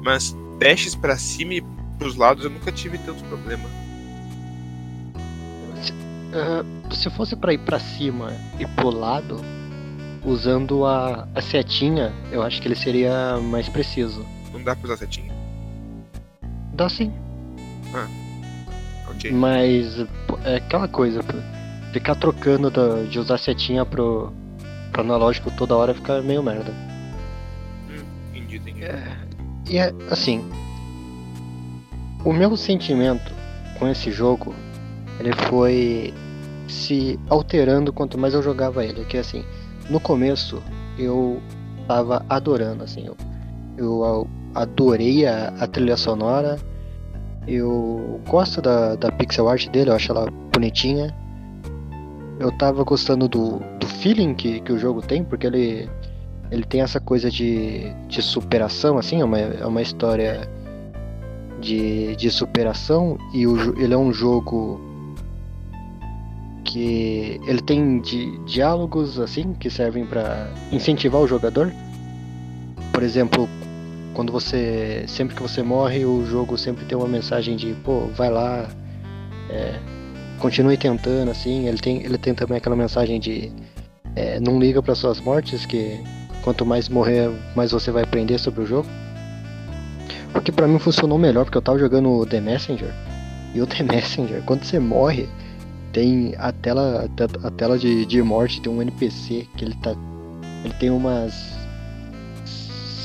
[0.03, 1.63] Mas dashes para cima e
[1.97, 3.69] pros lados eu nunca tive tanto problema.
[6.31, 9.41] Uh, se fosse para ir para cima e pro lado,
[10.25, 14.25] usando a, a setinha, eu acho que ele seria mais preciso.
[14.53, 15.40] Não dá pra usar setinha?
[16.81, 17.13] Dá sim.
[17.93, 18.07] Ah.
[19.31, 19.99] Mas
[20.43, 21.21] é aquela coisa,
[21.93, 24.33] ficar trocando da, de usar setinha pro,
[24.91, 26.73] pro analógico toda hora fica meio merda.
[27.87, 28.83] Hum, entendi, entendi.
[28.83, 29.17] É,
[29.69, 30.43] e é assim,
[32.25, 33.31] o meu sentimento
[33.77, 34.51] com esse jogo,
[35.19, 36.11] ele foi
[36.67, 39.05] se alterando quanto mais eu jogava ele.
[39.05, 39.45] Que assim,
[39.87, 40.63] no começo
[40.97, 41.39] eu
[41.87, 43.15] tava adorando, assim, eu,
[43.77, 46.57] eu adorei a, a trilha sonora.
[47.47, 51.15] Eu gosto da, da pixel art dele, eu acho ela bonitinha.
[52.39, 55.89] Eu tava gostando do, do feeling que, que o jogo tem, porque ele,
[56.49, 60.49] ele tem essa coisa de, de superação, assim, é uma, é uma história
[61.61, 64.81] de, de superação e o, ele é um jogo
[66.63, 71.71] que ele tem di diálogos assim que servem para incentivar o jogador.
[72.91, 73.47] Por exemplo,
[74.13, 78.29] quando você sempre que você morre, o jogo sempre tem uma mensagem de pô, vai
[78.29, 78.67] lá,
[79.49, 79.79] é,
[80.39, 81.67] continue tentando assim.
[81.67, 83.51] Ele tem ele tem também aquela mensagem de
[84.15, 85.99] é, não liga para suas mortes que
[86.43, 88.87] quanto mais morrer, mais você vai aprender sobre o jogo.
[90.33, 92.93] Porque para mim funcionou melhor, porque eu tava jogando The Messenger.
[93.53, 95.29] E o The Messenger, quando você morre,
[95.93, 97.09] tem a tela,
[97.43, 99.95] a tela de, de morte, tem um NPC que ele tá.
[100.63, 101.50] Ele tem umas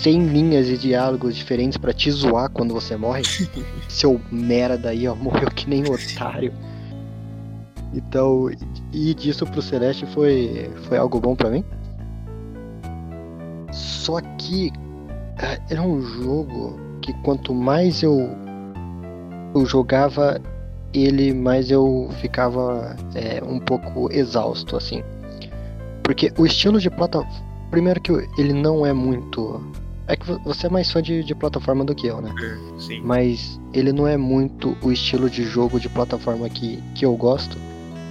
[0.03, 3.23] 100 linhas de diálogos diferentes para te zoar quando você morre.
[3.89, 6.53] Seu merda aí, ó, morreu que nem otário.
[7.95, 8.51] Então,
[8.93, 11.65] e disso pro Celeste foi, foi algo bom para mim.
[13.73, 14.73] Só que
[15.71, 18.31] era um jogo que quanto mais eu,
[19.55, 20.41] eu jogava
[20.93, 25.03] ele, mais eu ficava é, um pouco exausto, assim.
[26.03, 27.47] Porque o estilo de plataforma.
[27.71, 29.61] Primeiro que ele não é muito.
[30.09, 32.33] É que você é mais fã de, de plataforma do que eu, né?
[32.39, 33.01] É, sim.
[33.03, 37.57] Mas ele não é muito o estilo de jogo de plataforma que, que eu gosto.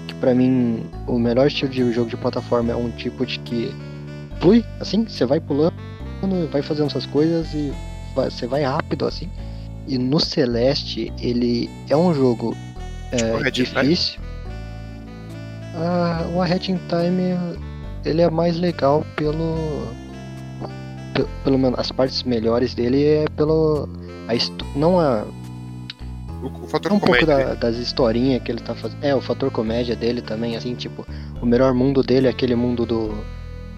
[0.07, 3.73] Que para mim, o melhor estilo de jogo de plataforma é um tipo de que
[4.39, 5.73] flui, assim, você vai pulando,
[6.51, 7.73] vai fazendo essas coisas e
[8.13, 9.29] você vai rápido assim.
[9.87, 12.55] E no Celeste, ele é um jogo
[13.11, 14.19] é, difícil.
[15.75, 17.59] Ah, o A Hat in Time
[18.05, 19.87] ele é mais legal pelo,
[21.43, 23.89] pelo, menos as partes melhores dele é pelo
[24.27, 25.23] a não a
[26.43, 27.25] o, o fator um comédia.
[27.25, 29.03] pouco da, das historinhas que ele tá fazendo.
[29.03, 31.05] É, o fator comédia dele também, assim, tipo,
[31.41, 33.15] o melhor mundo dele é aquele mundo do,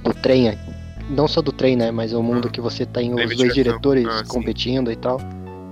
[0.03, 0.57] do trem
[1.09, 1.91] não só do trem, né?
[1.91, 4.93] Mas o mundo que você tem os dois diretores ah, competindo sim.
[4.93, 5.19] e tal.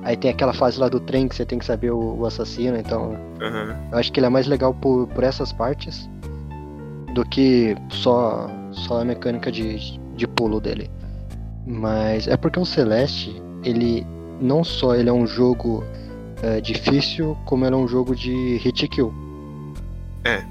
[0.03, 2.77] Aí tem aquela fase lá do trem que você tem que saber o, o assassino,
[2.77, 3.17] então.
[3.41, 3.75] Uhum.
[3.91, 6.09] Eu acho que ele é mais legal por, por essas partes
[7.13, 10.89] do que só, só a mecânica de, de pulo dele.
[11.65, 14.05] Mas é porque o Celeste, ele
[14.39, 15.83] não só ele é um jogo
[16.43, 19.13] é, difícil, como ele é um jogo de hit kill.
[20.23, 20.43] É.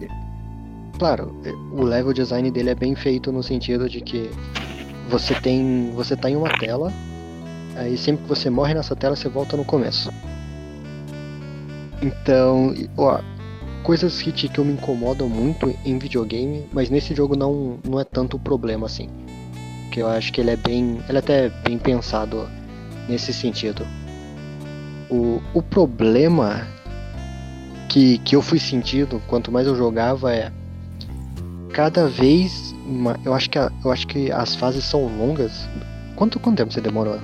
[0.98, 1.34] Claro,
[1.72, 4.30] o level design dele é bem feito no sentido de que
[5.08, 5.92] você tem.
[5.94, 6.92] Você tá em uma tela.
[7.76, 10.12] Aí sempre que você morre nessa tela, você volta no começo.
[12.00, 13.20] Então, ó,
[13.82, 18.36] coisas que eu me incomodam muito em videogame, mas nesse jogo não, não é tanto
[18.36, 19.08] o problema assim.
[19.94, 21.00] Que eu acho que ele é bem.
[21.08, 22.48] Ele é até bem pensado
[23.08, 23.86] nesse sentido.
[25.08, 26.66] O, o problema
[27.88, 30.50] que, que eu fui sentindo quanto mais eu jogava é
[31.72, 32.74] cada vez
[33.24, 35.68] eu acho que a, eu acho que as fases são longas.
[36.16, 37.20] Quanto, quanto tempo você demorou?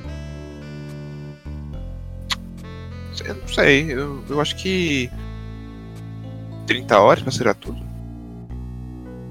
[3.25, 5.11] Eu não sei, eu, eu acho que
[6.69, 7.81] 30 horas pra zerar tudo.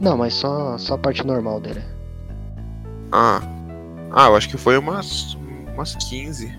[0.02, 1.99] Não, mas só, só a parte normal dele.
[3.12, 3.42] Ah.
[4.12, 5.38] Ah, eu acho que foi umas,
[5.74, 6.52] umas 15.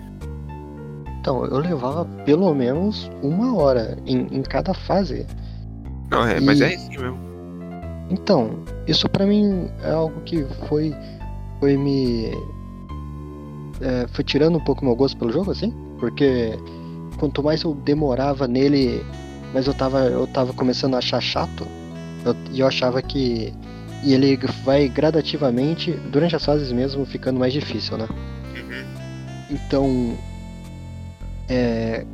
[1.19, 5.25] Então, eu levava pelo menos uma hora em, em cada fase.
[6.09, 6.41] Não, é, e...
[6.41, 7.17] mas é assim mesmo.
[8.09, 10.93] Então, isso para mim é algo que foi
[11.59, 12.31] foi me
[13.79, 16.57] é, foi tirando um pouco meu gosto pelo jogo assim, porque
[17.17, 19.05] quanto mais eu demorava nele,
[19.53, 21.65] mais eu tava eu tava começando a achar chato.
[22.25, 23.53] Eu, e eu achava que
[24.03, 28.07] e ele vai gradativamente durante as fases mesmo ficando mais difícil, né?
[28.09, 28.85] Uhum.
[29.51, 30.17] Então,
[31.47, 32.05] é,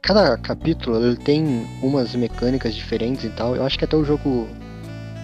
[0.00, 3.56] cada capítulo ele tem umas mecânicas diferentes e tal.
[3.56, 4.48] Eu acho que até o jogo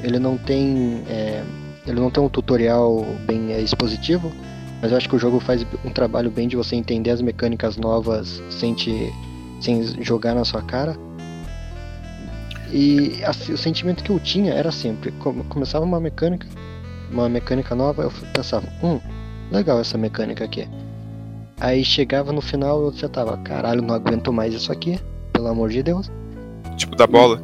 [0.03, 1.43] ele não tem é,
[1.87, 4.33] ele não tem um tutorial bem é, expositivo,
[4.83, 7.77] mas eu acho que o jogo faz um trabalho bem de você entender as mecânicas
[7.77, 9.13] novas sem te
[9.61, 10.97] sem jogar na sua cara.
[12.73, 15.13] E assim, o sentimento que eu tinha era sempre,
[15.49, 16.47] começava uma mecânica,
[17.11, 19.01] uma mecânica nova, eu pensava, hum,
[19.51, 20.69] legal essa mecânica aqui.
[21.61, 24.99] Aí chegava no final eu já tava, caralho, não aguento mais isso aqui,
[25.33, 26.11] pelo amor de Deus.
[26.77, 27.43] Tipo da bola?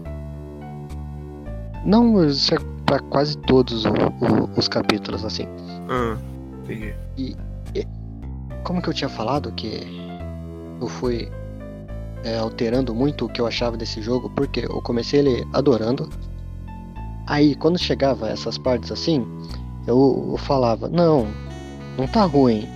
[1.85, 5.47] Não, isso é pra quase todos o, o, os capítulos, assim.
[5.89, 6.17] Ah,
[6.63, 6.95] entendi.
[7.19, 7.37] E,
[7.75, 7.87] e,
[8.65, 9.87] como que eu tinha falado que
[10.81, 11.31] eu fui
[12.25, 16.09] é, alterando muito o que eu achava desse jogo, porque eu comecei ele adorando.
[17.27, 19.27] Aí quando chegava essas partes assim,
[19.87, 21.27] eu, eu falava, não,
[21.97, 22.69] não tá ruim.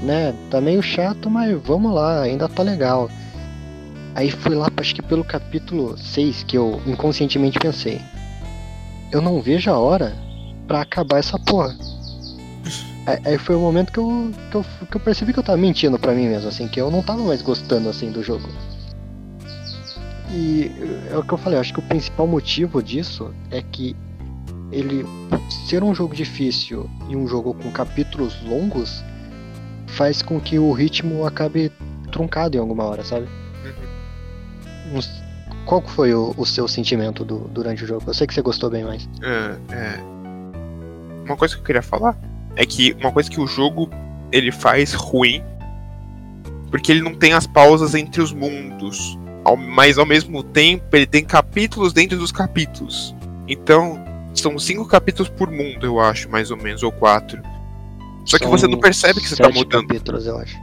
[0.00, 0.34] Né?
[0.50, 3.10] Tá meio chato, mas vamos lá, ainda tá legal.
[4.14, 8.00] Aí fui lá, acho que pelo capítulo 6, que eu inconscientemente pensei.
[9.12, 10.16] Eu não vejo a hora
[10.66, 11.76] para acabar essa porra.
[13.24, 15.98] Aí foi o momento que eu, que eu, que eu percebi que eu tava mentindo
[15.98, 18.48] pra mim mesmo, assim, que eu não tava mais gostando assim do jogo.
[20.32, 20.70] E
[21.10, 23.96] é o que eu falei, eu acho que o principal motivo disso é que
[24.70, 25.04] ele
[25.68, 29.02] ser um jogo difícil e um jogo com capítulos longos
[29.88, 31.72] faz com que o ritmo acabe
[32.12, 33.26] truncado em alguma hora, sabe?
[34.94, 35.10] S-
[35.66, 38.04] Qual foi o, o seu sentimento do- durante o jogo?
[38.06, 39.08] Eu sei que você gostou bem mais.
[39.22, 40.00] É, é.
[41.26, 42.16] Uma coisa que eu queria falar
[42.60, 43.88] é que uma coisa que o jogo
[44.30, 45.42] ele faz ruim
[46.70, 51.06] porque ele não tem as pausas entre os mundos, ao- mas ao mesmo tempo ele
[51.06, 53.14] tem capítulos dentro dos capítulos.
[53.48, 53.98] Então
[54.34, 57.42] são cinco capítulos por mundo, eu acho, mais ou menos, ou quatro.
[58.24, 59.88] Só que São você não percebe que você tá mudando.
[59.88, 60.56] capítulos, eu acho.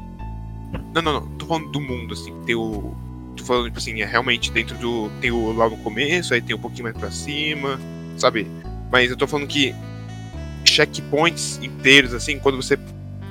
[0.93, 1.27] Não, não, não.
[1.37, 2.33] Tô falando do mundo, assim.
[2.45, 2.93] Tem o.
[3.35, 5.09] Tô falando, tipo assim, é realmente dentro do.
[5.19, 7.79] Tem o lá no começo, aí tem um pouquinho mais pra cima,
[8.17, 8.47] sabe?
[8.91, 9.75] Mas eu tô falando que
[10.77, 12.77] checkpoints inteiros, assim, quando você.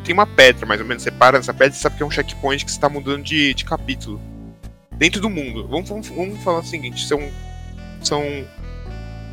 [0.04, 2.11] Tem uma pedra, mais ou menos, você para nessa pedra e sabe que é um
[2.11, 4.20] checkpoint que você tá mudando de, de capítulo.
[4.92, 5.66] Dentro do mundo.
[5.68, 7.20] Vamos, vamos, vamos falar o seguinte, são.
[8.02, 8.22] São.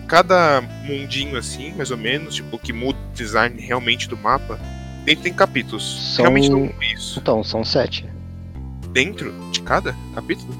[0.08, 4.60] Cada mundinho assim, mais ou menos, tipo, que muda o design realmente do mapa,
[5.06, 6.14] dentro tem capítulos.
[6.16, 8.06] São- Realmente não é isso Então, são sete.
[8.92, 10.54] dentro de cada capítulo?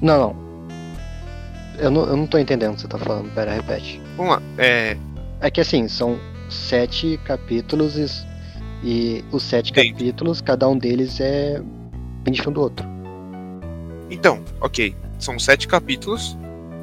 [0.00, 0.46] Não, não.
[1.78, 4.00] Eu não, eu não tô entendendo o que você tá falando, pera, repete.
[4.16, 4.42] Vamos lá.
[4.58, 4.96] É,
[5.40, 8.06] É que assim, são sete capítulos e,
[8.84, 9.92] e os sete Dentro.
[9.92, 11.60] capítulos, cada um deles é
[12.22, 12.86] bem diferente do outro.
[14.10, 14.94] então, ok.
[15.18, 16.36] São sete capítulos.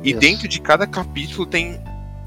[0.04, 0.20] E Isso.
[0.20, 1.80] dentro de cada capítulo tem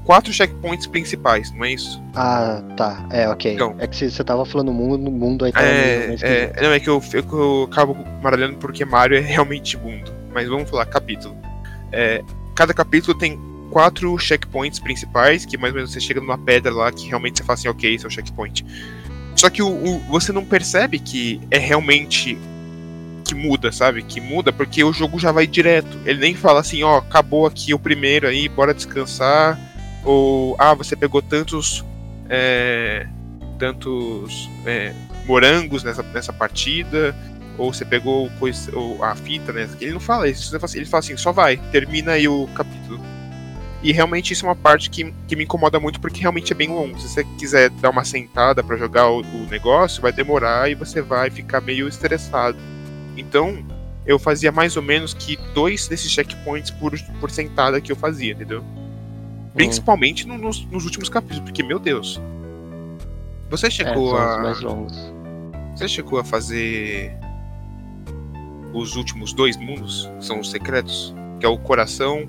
[0.07, 2.01] quatro checkpoints principais, não é isso?
[2.15, 3.05] Ah, tá.
[3.11, 3.53] É, ok.
[3.53, 3.75] Então.
[3.77, 7.01] É que você tava falando mundo, mundo aí meio É, é, não, é que eu,
[7.01, 10.11] que eu acabo maralhando porque Mario é realmente mundo.
[10.33, 11.35] Mas vamos falar capítulo.
[11.91, 12.23] É,
[12.55, 13.37] cada capítulo tem
[13.71, 17.43] quatro checkpoints principais, que mais ou menos você chega numa pedra lá que realmente você
[17.43, 18.65] fala assim, ok, esse é o checkpoint.
[19.35, 22.37] Só que o, o- você não percebe que é realmente
[23.25, 24.01] que muda, sabe?
[24.03, 25.99] Que muda porque o jogo já vai direto.
[26.05, 29.59] Ele nem fala assim, ó, acabou aqui o primeiro aí, bora descansar.
[30.03, 31.83] Ou, ah, você pegou tantos.
[32.29, 33.05] é,
[33.59, 34.93] tantos é,
[35.25, 37.13] morangos nessa, nessa partida.
[37.57, 39.67] Ou você pegou coisa, ou a fita, né?
[39.81, 42.47] Ele não fala isso, ele fala assim- ele fala assim, só vai, termina aí o
[42.55, 42.99] capítulo.
[43.83, 46.67] E realmente isso é uma parte que, que me incomoda muito porque realmente é bem
[46.69, 46.99] longo.
[46.99, 51.01] Se você quiser dar uma sentada pra jogar o, o negócio, vai demorar e você
[51.01, 52.57] vai ficar meio estressado.
[53.15, 53.63] Então,
[54.05, 58.33] eu fazia mais ou menos que dois desses checkpoints por, por sentada que eu fazia,
[58.33, 58.63] entendeu?
[59.53, 62.19] Principalmente no- nos, nos últimos capítulos, porque, meu Deus.
[63.49, 64.37] Você É, chegou os a.
[64.39, 64.95] mais longos.
[65.75, 67.15] Você chegou a fazer
[68.73, 70.09] os últimos dois mundos?
[70.19, 71.13] que São os secretos?
[71.39, 72.27] Que é o coração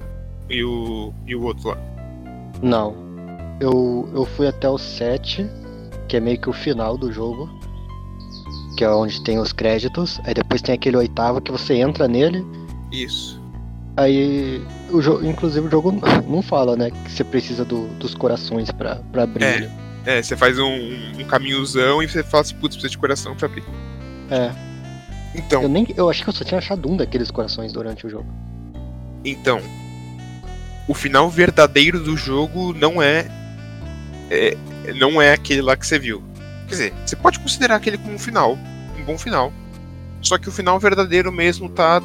[0.49, 1.79] e o, e o outro lá.
[2.63, 2.97] Não.
[3.61, 5.47] Eu, eu fui até o 7,
[6.09, 7.49] que é meio que o final do jogo.
[8.77, 10.21] Que é onde tem os créditos.
[10.25, 12.45] Aí depois tem aquele oitavo que você entra nele.
[12.93, 13.41] Isso.
[13.97, 15.93] Aí o jogo, inclusive o jogo
[16.29, 19.57] não fala, né, que você precisa do- dos corações pra, pra abrir É.
[19.57, 19.71] ele.
[20.07, 20.73] É, você faz um,
[21.21, 23.65] um caminhozão e você fala assim, putz, precisa de coração pra abrir.
[24.31, 24.53] É.
[25.35, 28.09] Então, Eu nem, eu acho que eu só tinha achado um daqueles corações durante o
[28.11, 28.27] jogo.
[29.25, 29.61] Então,
[30.89, 33.29] o final verdadeiro do jogo não é,
[34.31, 34.57] é-
[34.99, 36.23] não é aquele lá que você viu.
[36.67, 38.59] Quer dizer, você pode considerar aquele como um final,
[38.99, 39.53] um bom final.
[40.21, 42.01] Só que o final verdadeiro mesmo tá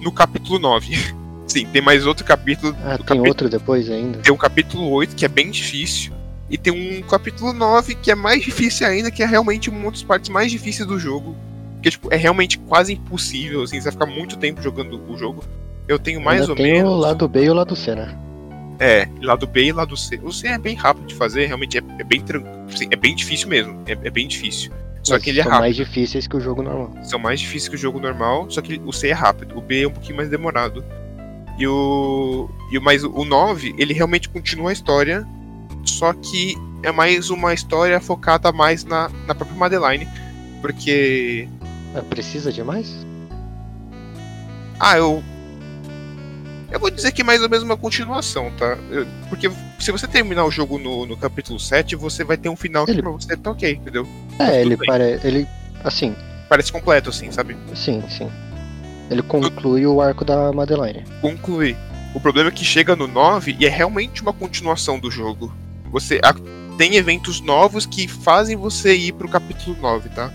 [0.00, 0.96] no capítulo 9.
[1.48, 2.76] Sim, tem mais outro capítulo.
[2.84, 4.18] Ah, tem capi- outro depois ainda?
[4.18, 6.12] tem um capítulo 8 que é bem difícil.
[6.48, 10.02] E tem um capítulo 9 que é mais difícil ainda, que é realmente uma das
[10.02, 11.36] partes mais difíceis do jogo.
[11.82, 15.44] Que tipo, é realmente quase impossível, assim, você vai ficar muito tempo jogando o jogo.
[15.88, 16.92] Eu tenho mais ainda ou tem menos.
[16.92, 18.16] o lado B e o lado C, né?
[18.78, 20.20] É, lado B e lado C.
[20.22, 23.14] O C é bem rápido de fazer, realmente é, é bem tran- assim, é bem
[23.14, 23.80] difícil mesmo.
[23.86, 24.70] É, é bem difícil.
[25.02, 25.62] Só Mas que ele é são rápido.
[25.64, 26.90] mais difíceis que o jogo normal.
[27.04, 29.56] São mais difíceis que o jogo normal, só que o C é rápido.
[29.56, 30.84] O B é um pouquinho mais demorado.
[31.58, 32.50] E o.
[32.70, 35.26] E o mais o 9, ele realmente continua a história.
[35.84, 40.06] Só que é mais uma história focada mais na, na própria Madeline.
[40.60, 41.48] Porque.
[42.10, 43.06] Precisa de mais?
[44.78, 45.22] Ah, eu.
[46.76, 48.76] Eu vou dizer que é mais ou menos uma continuação, tá?
[48.90, 52.56] Eu- Porque se você terminar o jogo no, no capítulo 7, você vai ter um
[52.56, 54.06] final que Ele- pra você tá ok, entendeu?
[54.38, 55.26] É, ele parece.
[55.26, 55.46] Ele.
[55.82, 56.14] Assim,
[56.50, 57.56] Parece completo, assim, sabe?
[57.74, 58.30] sim, sim.
[59.10, 61.02] Ele conclui o arco da Madeline.
[61.22, 61.76] Concluir.
[62.14, 65.50] O problema é que chega no 9 e é realmente uma continuação do jogo.
[65.90, 66.34] Você a-
[66.76, 70.30] tem eventos novos que fazem você ir pro capítulo 9, tá?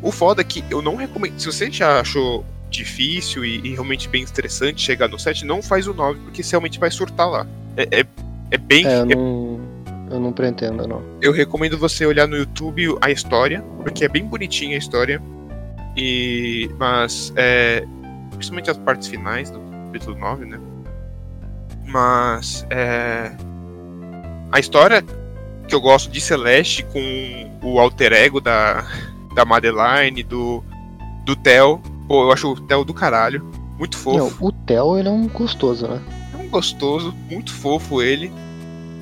[0.00, 1.38] O foda é que eu não recomendo.
[1.38, 5.86] Se você já achou difícil e, e realmente bem estressante chegar no 7, não faz
[5.86, 7.46] o 9, porque você realmente vai surtar lá.
[7.76, 8.06] É, é,
[8.50, 8.86] é bem.
[8.86, 9.78] É, eu é- não.
[10.10, 11.02] Eu não pretendo, não.
[11.20, 15.20] eu recomendo você olhar no YouTube a história, porque é bem bonitinha a história.
[15.96, 16.70] E.
[16.78, 17.30] Mas.
[17.36, 17.84] É,
[18.30, 20.58] principalmente as partes finais do capítulo 9, né?
[21.84, 23.32] Mas é,
[24.52, 25.04] a história
[25.66, 28.86] que eu gosto de Celeste com o alter ego da,
[29.34, 30.64] da Madeline, do,
[31.24, 31.82] do Theo.
[32.08, 33.44] Pô, eu acho o Theo do caralho.
[33.78, 34.18] Muito fofo.
[34.40, 36.00] Não, o Theo, ele é um gostoso, né?
[36.34, 38.32] É um gostoso, muito fofo ele.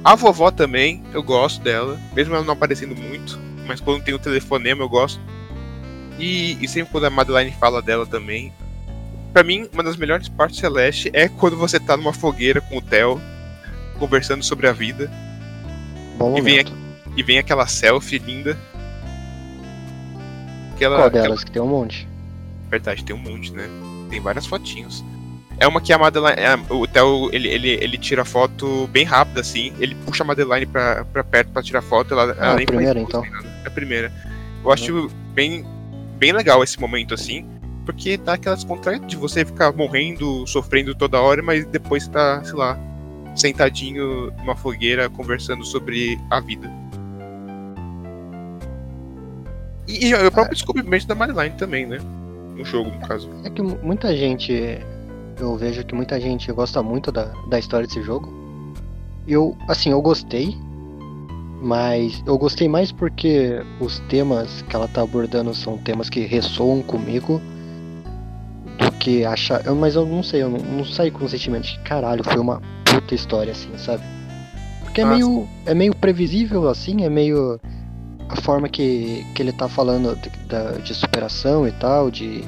[0.05, 1.99] A vovó também, eu gosto dela.
[2.15, 3.39] Mesmo ela não aparecendo muito.
[3.67, 5.21] Mas quando tem o telefonema, eu gosto.
[6.19, 8.53] E, e sempre quando a Madeline fala dela também.
[9.33, 12.83] Pra mim, uma das melhores partes Celeste é quando você tá numa fogueira com o
[12.83, 13.21] Theo,
[13.99, 15.11] conversando sobre a vida.
[16.19, 16.73] Bom E vem, momento.
[17.17, 18.57] e vem aquela selfie linda.
[20.75, 21.45] Aquela, Qual aquela- delas?
[21.45, 22.09] Que tem um monte.
[22.71, 23.69] Verdade, tem um monte, né?
[24.11, 25.05] Tem várias fotinhos.
[25.59, 26.35] É uma que a Madeline.
[26.37, 29.73] é, o Theo, ele, ele, ele tira foto bem rápida, assim.
[29.79, 32.13] Ele puxa a Madeline pra, pra perto pra tirar foto.
[32.13, 33.25] Ela, ela Ah, a nem faz primeira, então.
[33.65, 34.13] É a primeira.
[34.63, 35.65] Eu acho bem,
[36.19, 37.47] bem legal esse momento, assim.
[37.87, 42.55] Porque dá aquelas contras de você ficar morrendo, sofrendo toda hora, mas depois tá, sei
[42.55, 42.79] lá,
[43.35, 46.71] sentadinho numa fogueira conversando sobre a vida.
[49.89, 51.99] E, e o próprio descobrimento da Madeline também, né?
[52.57, 53.29] No jogo, no caso.
[53.45, 54.53] É que mu- muita gente.
[55.39, 58.33] Eu vejo que muita gente gosta muito da, da história desse jogo.
[59.29, 60.57] Eu, assim, eu gostei.
[61.61, 66.83] Mas eu gostei mais porque os temas que ela tá abordando são temas que ressoam
[66.83, 67.41] comigo.
[68.79, 69.65] Do que achar.
[69.67, 72.39] Eu, mas eu não sei, eu não, não saí com o sentimento de caralho, foi
[72.39, 74.03] uma puta história, assim, sabe?
[74.83, 75.49] Porque é Ah, meio.
[75.65, 77.59] É meio previsível, assim, é meio.
[78.29, 82.45] A forma que, que ele tá falando de, da- de superação e tal, de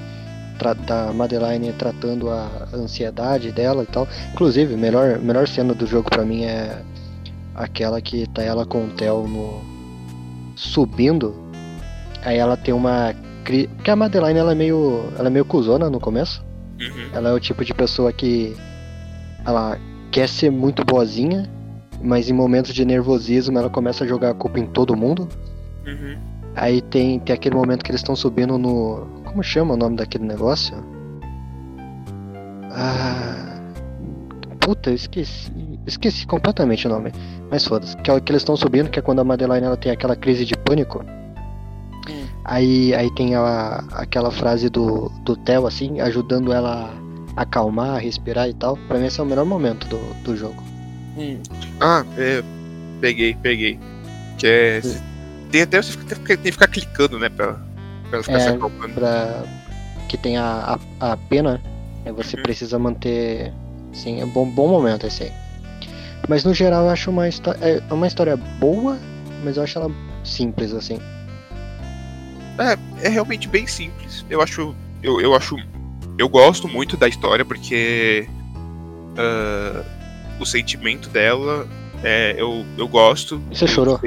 [0.89, 4.09] da Madeline tratando a ansiedade dela e tal.
[4.33, 6.83] Inclusive, a melhor, melhor cena do jogo pra mim é
[7.55, 9.63] aquela que tá ela com o Theo no
[10.57, 11.35] subindo.
[12.25, 13.15] Aí ela tem uma
[13.45, 13.69] cri...
[13.77, 16.45] porque a Madeline ela é meio ela é meio cuzona no começo.
[16.81, 17.11] Uhum.
[17.13, 18.57] Ela é o tipo de pessoa que
[19.47, 19.79] ela
[20.11, 21.49] quer ser muito boazinha,
[22.03, 25.29] mas em momentos de nervosismo ela começa a jogar a culpa em todo mundo.
[25.89, 26.19] Uhum.
[26.55, 29.07] Aí tem, tem aquele momento que eles estão subindo no.
[29.25, 30.77] Como chama o nome daquele negócio?
[32.71, 33.61] Ah.
[34.61, 35.51] Puta, eu esqueci.
[35.87, 37.13] Esqueci completamente o nome.
[37.51, 37.97] Mas foda-se.
[37.99, 40.15] Que, é o que eles estão subindo, que é quando a Madeline ela tem aquela
[40.15, 41.05] crise de pânico.
[42.11, 42.27] Hum.
[42.45, 46.93] Aí, aí tem a, aquela frase do, do Theo, assim, ajudando ela
[47.37, 48.77] a acalmar, a respirar e tal.
[48.89, 50.63] Pra mim esse é o melhor momento do, do jogo.
[51.81, 52.43] Ah, é.
[53.01, 53.79] Peguei, peguei.
[54.37, 54.81] Que é.
[55.51, 57.29] Tem até você fica- tem que ficar clicando, né?
[57.29, 57.63] Pra, pra
[58.13, 58.95] ela ficar É, se acalmando.
[58.95, 59.43] Pra,
[60.09, 61.61] que tem a, a, a pena,
[62.05, 62.43] aí você Uhum.
[62.43, 63.53] precisa manter.
[63.93, 65.33] Sim, é um bom, bom momento esse aí.
[66.29, 67.59] Mas no geral eu acho uma história.
[67.89, 68.99] É uma história boa,
[69.45, 69.91] mas eu acho ela
[70.25, 70.99] simples, assim.
[73.03, 74.25] É realmente bem simples.
[74.29, 74.75] Eu acho.
[75.03, 75.57] Eu, eu acho.
[76.19, 78.29] Eu gosto muito da história porque.
[79.17, 79.83] ah,
[80.41, 81.67] o sentimento dela.
[82.03, 83.41] É, eu, eu gosto.
[83.53, 84.01] Você Eu- chorou?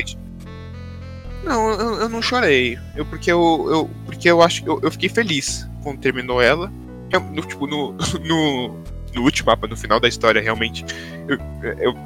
[1.44, 2.78] Não, eu, eu não chorei.
[2.96, 6.72] Eu, porque eu, eu, porque eu acho que eu, eu fiquei feliz quando terminou ela.
[7.12, 8.80] Eu, no, tipo, no, no,
[9.14, 10.86] no último mapa, no final da história, realmente.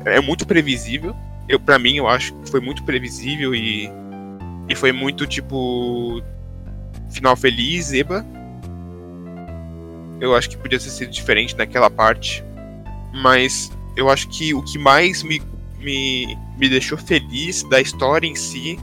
[0.05, 1.15] é muito previsível.
[1.47, 3.89] Eu, pra mim, eu acho que foi muito previsível e.
[4.67, 6.21] E foi muito, tipo.
[7.09, 8.25] Final feliz, Eba.
[10.19, 12.43] Eu acho que podia ter sido diferente naquela parte.
[13.13, 15.41] Mas eu acho que o que mais me,
[15.77, 18.79] me, me deixou feliz da história em si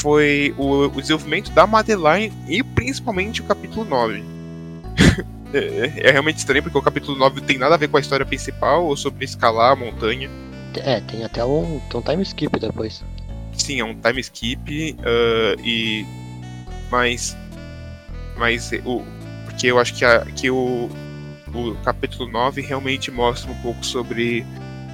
[0.00, 4.24] foi o, o desenvolvimento da Madeline e principalmente o capítulo 9.
[5.52, 8.00] é, é realmente estranho porque o capítulo 9 não tem nada a ver com a
[8.00, 10.30] história principal ou sobre escalar a montanha.
[10.76, 13.04] É, tem até um, um time skip depois.
[13.52, 16.06] Sim, é um time skip ah, e
[16.90, 17.36] mas
[18.36, 19.04] mas o
[19.44, 20.88] porque eu acho que, a, que o,
[21.52, 24.46] o capítulo 9 realmente mostra um pouco sobre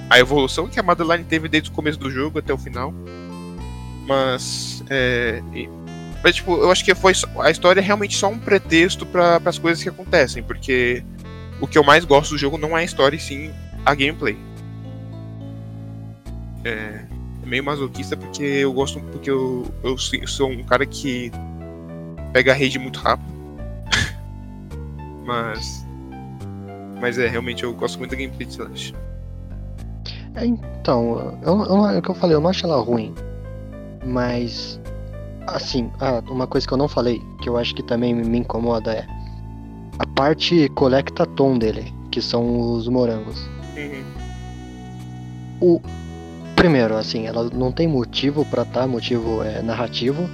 [0.09, 2.93] a evolução que a Madeline teve desde o começo do jogo até o final.
[4.05, 5.69] Mas é, e-
[6.23, 9.57] mas tipo, eu acho que foi a história é realmente só um pretexto para as
[9.59, 11.03] coisas que acontecem, porque
[11.61, 13.51] o que eu mais gosto do jogo não é a história e sim
[13.85, 14.37] a gameplay.
[16.65, 16.69] É,
[17.43, 21.31] é meio masoquista porque eu gosto porque eu, eu si- sou um cara que
[22.33, 23.31] pega a rede muito rápido.
[25.25, 25.85] mas
[26.99, 28.95] mas é, realmente eu gosto muito da gameplay de Celeste.
[30.33, 33.13] É, então, eu, eu, é o que eu falei, eu não acho ela ruim.
[34.07, 34.79] Mas,
[35.45, 38.93] assim, ah, uma coisa que eu não falei, que eu acho que também me incomoda
[38.93, 39.05] é
[39.99, 43.37] a parte collectathon dele, que são os morangos.
[45.59, 45.81] O
[46.55, 50.29] primeiro, assim, ela não tem motivo pra tá, motivo é narrativo,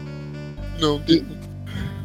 [0.79, 1.01] Não,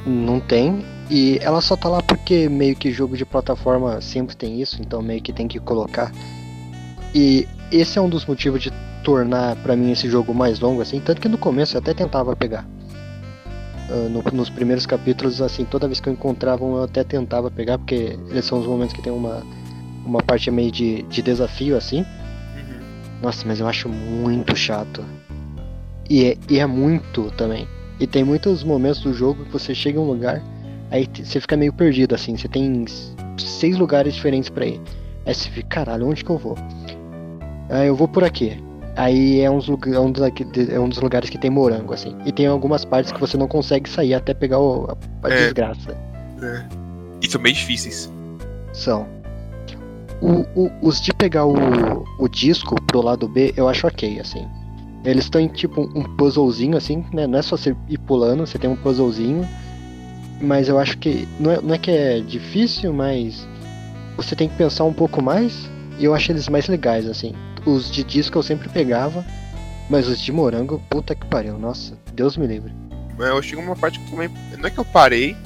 [0.07, 0.85] não tem.
[1.11, 5.03] E ela só tá lá porque meio que jogo de plataforma sempre tem isso, então
[5.03, 6.13] meio que tem que colocar.
[7.15, 8.71] E esse é um dos motivos de
[9.09, 12.37] tornar para mim esse jogo mais longo, assim, tanto que no começo eu até tentava
[12.37, 12.69] pegar.
[13.89, 17.51] Uh, no, nos primeiros capítulos, assim, toda vez que eu encontrava um, eu até tentava
[17.51, 19.43] pegar, porque eles são os momentos que tem uma,
[20.05, 22.01] uma parte meio de, de desafio, assim.
[22.01, 23.23] Uhum.
[23.23, 25.03] Nossa, mas eu acho muito chato.
[26.11, 27.67] E é, e é muito também.
[27.99, 30.43] E tem muitos momentos do jogo que você chega em um lugar,
[30.91, 32.37] aí você fica meio perdido, assim.
[32.37, 32.85] Você tem
[33.39, 34.79] seis lugares diferentes para ir.
[35.25, 36.57] Aí você fica, caralho, onde que eu vou?
[37.71, 38.68] Ah, eu vou por aqui.
[38.99, 40.23] Aí é, uns, é, um dos,
[40.69, 42.17] é um dos lugares que tem morango, assim.
[42.27, 44.91] E tem algumas partes que você não consegue sair até pegar o,
[45.23, 45.37] a, a é.
[45.45, 45.97] desgraça.
[46.43, 46.65] É.
[47.23, 48.13] E são bem difíceis.
[48.73, 49.07] São.
[50.21, 51.55] O, o, os de pegar o,
[52.19, 54.45] o disco pro lado B, eu acho ok, assim.
[55.05, 57.25] Eles estão em tipo um puzzlezinho, assim, né?
[57.29, 59.49] Não é só você ir pulando, você tem um puzzlezinho.
[60.41, 61.29] Mas eu acho que.
[61.39, 63.47] Não é, não é que é difícil, mas.
[64.17, 65.71] Você tem que pensar um pouco mais.
[66.01, 67.33] E eu acho eles mais legais, assim.
[67.65, 69.25] Os de disco eu sempre pegava.
[69.89, 71.59] Mas os de morango, puta que pariu.
[71.59, 72.73] Nossa, Deus me livre.
[73.19, 74.29] Eu chego uma parte que também.
[74.59, 75.37] Não é que eu parei,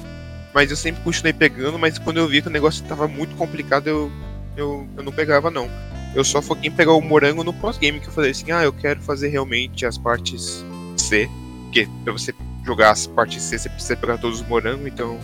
[0.53, 1.79] mas eu sempre continuei pegando.
[1.79, 4.11] Mas quando eu vi que o negócio tava muito complicado, eu,
[4.57, 5.69] eu, eu não pegava, não.
[6.13, 8.71] Eu só foquei em pegar o morango no pós-game, que eu falei assim, ah, eu
[8.71, 10.63] quero fazer realmente as partes
[10.95, 11.27] C.
[11.63, 12.33] Porque pra você
[12.63, 15.19] jogar as partes C, você precisa pegar todos os morangos, então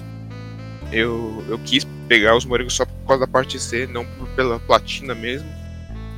[0.92, 5.14] eu, eu quis pegar os morangos só por causa da parte C, não pela platina
[5.14, 5.48] mesmo.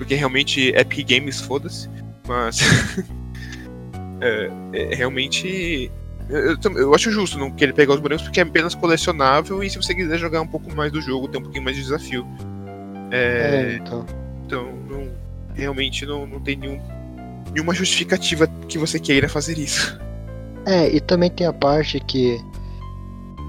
[0.01, 1.87] Porque realmente Epic Games, foda-se.
[2.27, 2.59] Mas.
[4.19, 5.91] é, é, realmente.
[6.27, 9.77] Eu, eu, acho justo não querer pegar os morangos porque é apenas colecionável e se
[9.77, 12.25] você quiser jogar um pouco mais do jogo, tem um pouquinho mais de desafio.
[13.11, 14.03] É, é então.
[14.43, 15.07] Então, não,
[15.53, 16.81] realmente não, não tem nenhum,
[17.53, 19.99] nenhuma justificativa que você queira fazer isso.
[20.63, 22.39] É, e também tem a parte que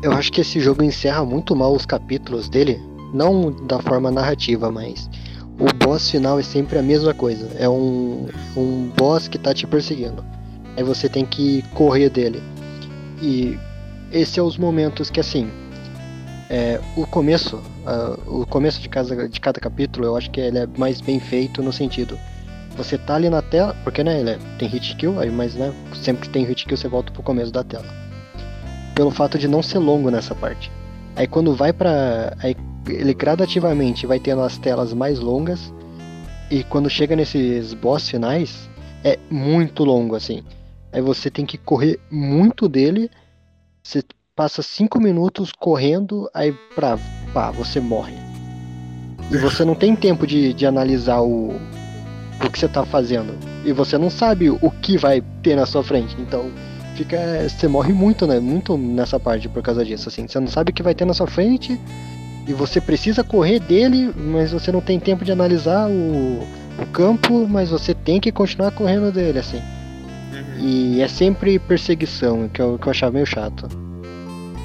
[0.02, 2.80] eu acho que esse jogo encerra muito mal os capítulos dele,
[3.12, 5.10] não da forma narrativa, mas
[5.62, 7.48] o boss final é sempre a mesma coisa.
[7.56, 10.24] É um, um boss que tá te perseguindo.
[10.76, 12.42] Aí você tem que correr dele.
[13.20, 13.56] E
[14.10, 15.48] esses são os momentos que assim,
[16.50, 17.56] é, o começo,
[17.86, 21.20] uh, o começo de cada, de cada capítulo, eu acho que ele é mais bem
[21.20, 22.18] feito no sentido.
[22.76, 25.72] Você tá ali na tela, porque né, ele é, tem hit kill, aí, mas né,
[25.94, 27.86] sempre que tem hit kill você volta pro começo da tela.
[28.96, 30.72] Pelo fato de não ser longo nessa parte.
[31.14, 32.34] Aí quando vai pra.
[32.40, 32.56] Aí
[32.86, 35.72] ele gradativamente vai tendo as telas mais longas.
[36.50, 38.68] E quando chega nesses boss finais,
[39.04, 40.42] é muito longo assim.
[40.92, 43.10] Aí você tem que correr muito dele.
[43.82, 44.02] Você
[44.36, 46.98] passa cinco minutos correndo, aí pra,
[47.32, 48.14] pá, você morre.
[49.30, 51.52] E você não tem tempo de, de analisar o,
[52.44, 53.34] o que você tá fazendo.
[53.64, 56.14] E você não sabe o que vai ter na sua frente.
[56.20, 56.50] Então,
[56.96, 57.16] fica.
[57.48, 58.38] Você morre muito, né?
[58.40, 60.08] Muito nessa parte por causa disso.
[60.08, 61.80] Assim, você não sabe o que vai ter na sua frente.
[62.46, 66.42] E você precisa correr dele, mas você não tem tempo de analisar o,
[66.78, 69.58] o campo, mas você tem que continuar correndo dele, assim.
[69.58, 70.58] Uhum.
[70.58, 73.68] E é sempre perseguição, que eu, que eu achava meio chato.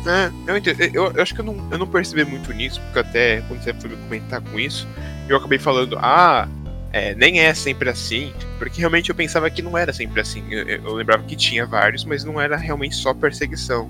[0.08, 3.00] É, eu, entendo, eu, eu, acho que eu não, eu não percebi muito nisso, porque
[3.00, 4.88] até quando você foi me comentar com isso,
[5.28, 6.48] eu acabei falando, ah,
[6.94, 10.44] é, nem é sempre assim, porque realmente eu pensava que não era sempre assim.
[10.50, 13.90] Eu, eu, lembrava que tinha vários, mas não era realmente só perseguição.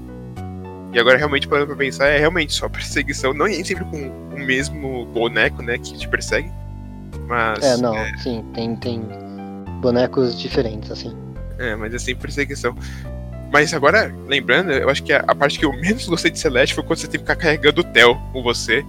[0.97, 4.39] E agora realmente parando pra pensar, é realmente só perseguição, não nem sempre com o
[4.39, 6.51] mesmo boneco, né, que te persegue.
[7.27, 7.63] Mas.
[7.63, 8.17] É, não, é...
[8.17, 9.03] sim, tem, tem
[9.79, 11.15] bonecos diferentes, assim.
[11.59, 12.75] É, mas é sempre perseguição.
[13.53, 16.73] Mas agora, lembrando, eu acho que a, a, parte que eu menos gostei de Celeste
[16.73, 18.83] foi quando você tem que ficar carregando o Theo com você.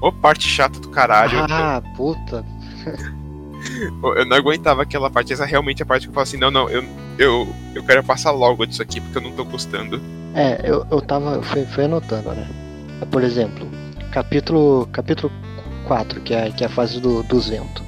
[0.00, 1.40] Ô, parte chata do caralho.
[1.46, 1.92] Ah, eu...
[1.94, 2.42] puta.
[4.16, 5.34] eu não aguentava aquela parte.
[5.34, 6.82] Essa é realmente a parte que eu falo assim: não, não, eu,
[7.18, 10.00] eu, eu quero passar logo disso aqui porque eu não tô gostando.
[10.34, 11.34] É, eu, eu tava.
[11.34, 12.46] Eu fui, fui anotando, né?
[13.10, 13.68] Por exemplo,
[14.12, 15.32] capítulo, capítulo
[15.86, 17.82] 4, que é, que é a fase do, dos ventos.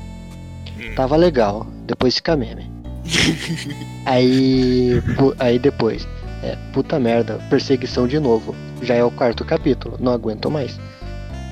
[0.78, 0.94] Hum.
[0.96, 2.70] Tava legal, depois fica meme.
[4.06, 5.02] aí,
[5.38, 6.06] aí depois,
[6.42, 8.54] é, puta merda, perseguição de novo.
[8.82, 10.78] Já é o quarto capítulo, não aguento mais.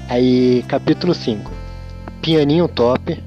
[0.09, 1.51] Aí, capítulo 5.
[2.21, 3.23] Pianinho top.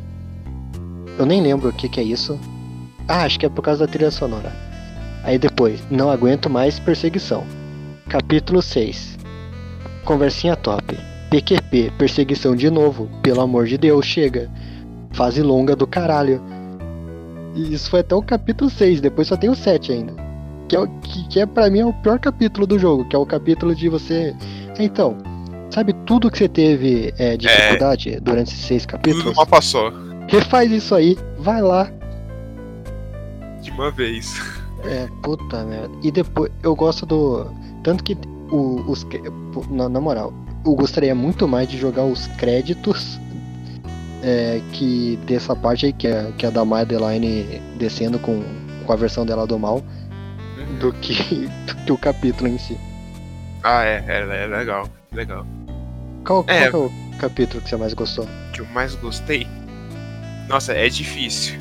[1.18, 2.38] Eu nem lembro o que, que é isso.
[3.08, 4.52] Ah, acho que é por causa da trilha sonora.
[5.24, 7.46] Aí depois, não aguento mais perseguição.
[8.10, 9.18] Capítulo 6.
[10.04, 10.98] Conversinha top.
[11.30, 13.10] PQP, perseguição de novo.
[13.24, 14.52] Pelo amor de Deus, chega.
[15.14, 16.42] Fase longa do caralho.
[17.56, 20.14] E isso foi até o capítulo 6, depois só tem o 7 ainda.
[20.68, 23.20] Que é, que, que é para mim é o pior capítulo do jogo, que é
[23.20, 24.36] o capítulo de você.
[24.78, 25.18] Então,
[25.70, 29.24] sabe tudo que você teve é, dificuldade é, durante esses seis capítulos?
[29.24, 29.92] Tudo mapa só.
[30.28, 31.90] Refaz isso aí, vai lá.
[33.62, 34.63] De uma vez.
[34.86, 35.90] É, puta merda.
[36.04, 37.46] E depois, eu gosto do.
[37.84, 38.18] Tanto que
[38.52, 39.06] o- os.
[39.70, 40.34] Na, na moral,
[40.66, 43.20] eu gostaria muito mais de jogar os créditos
[44.22, 48.42] é, que dessa parte aí, que é, que é da Madeline descendo com,
[48.86, 49.82] com a versão dela do mal,
[50.80, 52.78] do que, do que o capítulo em si.
[53.64, 55.46] Ah, é, é, é legal, legal.
[56.26, 56.70] Qual, qual É.
[56.70, 58.26] que é o capítulo que você mais gostou?
[58.26, 59.48] O que eu mais gostei?
[60.50, 61.60] Nossa, é difícil.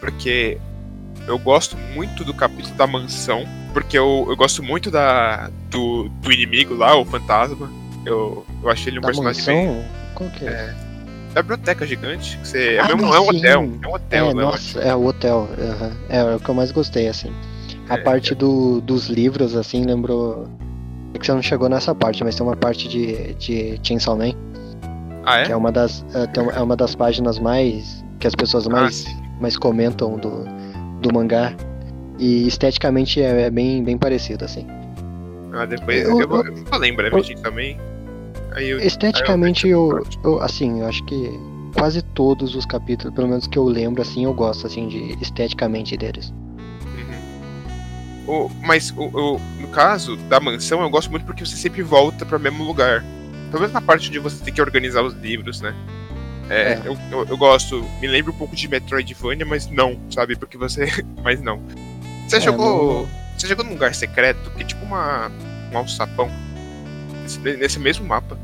[0.00, 0.58] Porque
[1.30, 3.44] eu gosto muito do capítulo da mansão.
[3.72, 7.70] Porque eu, eu gosto muito da, do, do inimigo lá, o fantasma.
[8.04, 9.54] Eu, eu achei ele um Da personagem mansão?
[9.76, 9.84] bem.
[10.14, 10.48] Qual que é?
[10.50, 10.74] É,
[11.34, 12.36] da biblioteca gigante.
[12.38, 13.70] Que você, é, Ah, mesmo, é um hotel.
[13.82, 14.42] É um hotel, é, né?
[14.42, 15.48] nossa, é o hotel.
[15.58, 15.92] aham.
[16.08, 17.32] É, é o que eu mais gostei, assim.
[17.88, 20.48] A É, parte do, dos livros, assim, lembrou.
[21.14, 24.32] É que você não chegou nessa parte, mas tem uma parte de, de Chainsaw Man,
[25.24, 25.44] Ah, é?
[25.46, 26.04] que é uma das.
[26.34, 28.04] É, uma- é uma das páginas mais.
[28.18, 29.16] que as pessoas Ah, mais, sim.
[29.40, 30.44] mais comentam do,
[31.00, 31.54] do mangá.
[32.18, 34.66] E esteticamente é, é bem, bem parecido, assim.
[35.52, 36.02] Ah, depois.
[36.02, 37.78] Eu- Eu, vou, eu vou lembrar eu- disso também.
[38.52, 38.78] Aí eu.
[38.80, 41.30] Esteticamente, eu, eu, assim, eu acho que
[41.74, 45.96] quase todos os capítulos, pelo menos que eu lembro, assim, eu gosto, assim, de esteticamente
[45.96, 46.32] deles.
[48.28, 48.34] Uhum.
[48.46, 52.26] O, mas o, o- no caso da mansão, eu gosto muito porque você sempre volta
[52.26, 53.04] para o mesmo lugar.
[53.50, 55.74] Pelo menos na parte onde você tem que organizar os livros, né?
[56.50, 56.82] É, É.
[56.84, 60.36] Eu, eu, eu gosto, me lembra um pouco de Metroidvania, mas não, sabe?
[60.36, 60.86] Porque você.
[61.22, 61.62] Mas não.
[62.28, 63.02] Você É, jogou.
[63.06, 65.30] não- Você jogou num lugar secreto, que é tipo uma.
[65.72, 66.28] um alçapão.
[67.22, 68.36] Nesse, nesse mesmo mapa.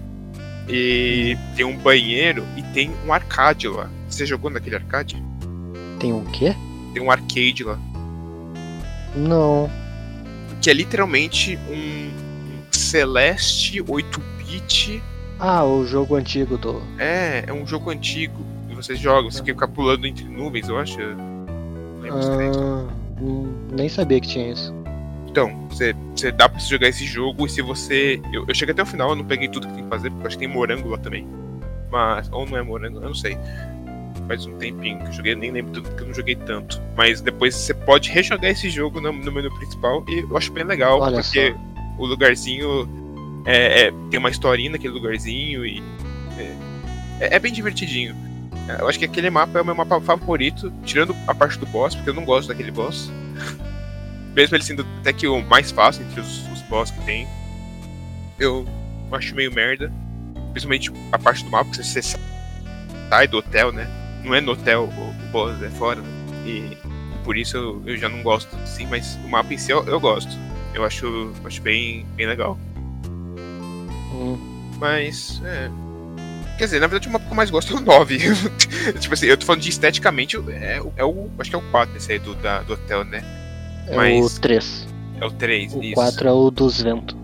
[0.69, 3.89] E tem um banheiro e tem um arcade lá.
[4.09, 5.23] Você jogou naquele arcade?
[6.01, 6.55] Tem um quê?
[6.95, 7.79] Tem um arcade lá.
[9.15, 9.71] Não.
[10.61, 15.03] que é literalmente um, um Celeste 8-bit.
[15.39, 16.83] Ah, o jogo antigo do.
[16.99, 18.45] É, é um jogo antigo.
[18.71, 20.99] E você joga, você fica pulando entre nuvens, eu acho.
[22.11, 22.87] Ah,
[23.21, 24.75] hum, nem sabia que tinha isso.
[25.29, 28.21] Então, você, você dá pra você jogar esse jogo e se você.
[28.33, 30.23] Eu, eu cheguei até o final, eu não peguei tudo que tem que fazer, porque
[30.23, 31.27] eu acho que tem morango lá também.
[31.91, 32.31] Mas.
[32.33, 33.37] Ou não é morango, eu não sei.
[34.27, 36.81] Faz um tempinho que eu joguei, nem lembro tudo que eu não joguei tanto.
[36.97, 40.65] Mas depois você pode rejogar esse jogo no, no menu principal e eu acho bem
[40.65, 41.55] legal, Olha porque
[41.99, 43.06] o lugarzinho
[43.47, 45.83] é, é- tem uma historinha naquele lugarzinho e.
[46.39, 48.15] É, é- é bem divertidinho.
[48.81, 51.95] Eu acho que aquele mapa é o meu mapa favorito, tirando a parte do boss,
[51.95, 53.11] porque eu não gosto daquele boss.
[54.35, 57.29] Mesmo ele sendo até que o mais fácil entre os, os boss que tem.
[58.39, 58.67] Eu
[59.13, 59.93] acho meio merda.
[60.51, 63.87] Principalmente a parte do mapa, que você sai do hotel, né?
[64.25, 66.03] Não é no hotel o, boss, é fora.
[66.45, 66.77] E
[67.23, 70.01] por isso eu, eu já não gosto, sim, mas o mapa em si eu, eu
[70.01, 70.31] gosto.
[70.75, 72.59] Eu acho, acho bem, bem legal.
[74.17, 74.39] Hum,
[74.79, 75.71] Mas, é.
[76.59, 78.19] Quer dizer, na verdade o mapa que eu mais gosto é o 9.
[78.99, 81.29] tipo assim, eu tô falando de esteticamente, é, o- é o.
[81.39, 83.23] Acho que é o 4 esse aí do, da, do hotel, né?
[83.89, 84.89] é Mas- o 3.
[85.21, 85.95] É o 3, O isso.
[85.95, 87.17] 4 é o dos ventos.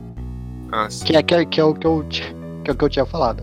[0.70, 1.04] Ah, sim.
[1.04, 3.04] Que é, que, é, que, é o que, eu, que é o que eu tinha
[3.06, 3.42] falado.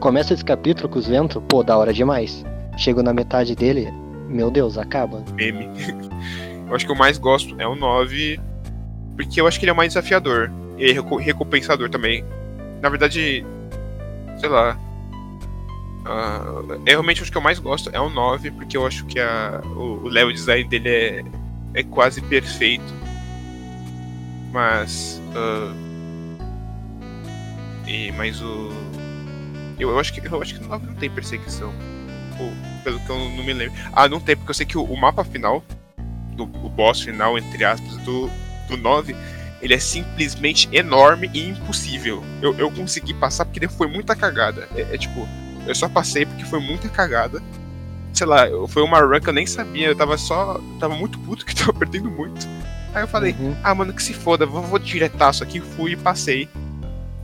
[0.00, 2.44] Começa esse capítulo com os ventos, pô, da hora demais.
[2.76, 3.88] Chego na metade dele,
[4.28, 5.22] meu Deus, acaba.
[5.34, 5.68] meme.
[6.68, 8.40] eu acho que o mais gosto é o 9,
[9.16, 10.50] porque eu acho que ele é o mais desafiador.
[10.78, 12.24] E reco- recompensador também.
[12.82, 13.46] Na verdade,
[14.38, 14.76] sei lá.
[16.04, 19.62] eu realmente acho que eu mais gosto é o 9, porque eu acho que a,
[19.64, 21.24] o, o level design dele é,
[21.74, 22.92] é quase perfeito.
[24.52, 25.22] Mas.
[25.34, 25.72] ah,
[27.86, 28.70] e, mas o.
[29.78, 31.72] Eu, eu acho que eu acho que o 9 não tem perseguição.
[32.82, 33.78] Pelo que eu não me lembro.
[33.92, 35.62] Ah, não tem, porque eu sei que o, o mapa final,
[36.34, 38.28] do o boss final, entre aspas, do,
[38.68, 39.14] do 9,
[39.62, 42.22] ele é simplesmente enorme e impossível.
[42.42, 44.68] Eu, eu consegui passar porque foi muita cagada.
[44.74, 45.26] É, é tipo,
[45.66, 47.40] eu só passei porque foi muita cagada.
[48.12, 50.56] Sei lá, eu- foi uma run que eu nem sabia, eu tava só.
[50.56, 52.46] eu tava muito puto que tava perdendo muito.
[52.94, 53.56] Aí eu falei, Uhum.
[53.62, 56.46] ah, mano, que se foda, vou, vou diretaço aqui, fui e passei.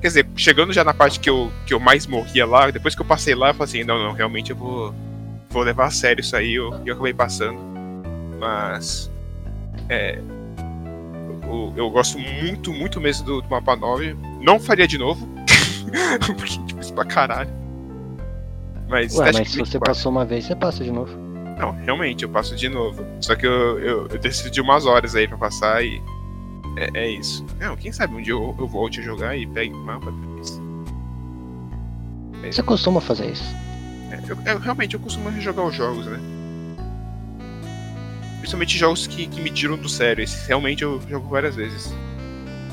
[0.01, 3.03] Quer dizer, chegando já na parte que eu, que eu mais morria lá, depois que
[3.03, 4.95] eu passei lá, eu falei assim, não, não, realmente eu vou,
[5.51, 7.59] vou levar a sério isso aí, eu, e eu acabei passando.
[8.39, 9.11] Mas.
[9.89, 10.21] É.
[11.49, 14.15] Eu, eu gosto muito, muito mesmo do, do mapa 9.
[14.41, 15.27] Não faria de novo.
[16.37, 17.51] porque é difícil pra caralho.
[18.89, 21.17] Mas, Ué, mas se você passou uma vez, você passa de novo.
[21.59, 23.05] Não, realmente, eu passo de novo.
[23.21, 26.01] Só que eu, eu, eu decidi umas horas aí pra passar e.
[26.77, 27.45] É, é isso.
[27.59, 30.61] Não, quem sabe um dia eu, eu volte a jogar e pegue o mapa depois.
[32.43, 33.45] É, Você costuma fazer isso.
[34.13, 36.19] é, eu, eu- realmente eu costumo rejogar os jogos, né?
[38.49, 40.25] Principalmente jogos que, que me tiram do sério.
[40.25, 41.93] Esses realmente eu jogo várias vezes.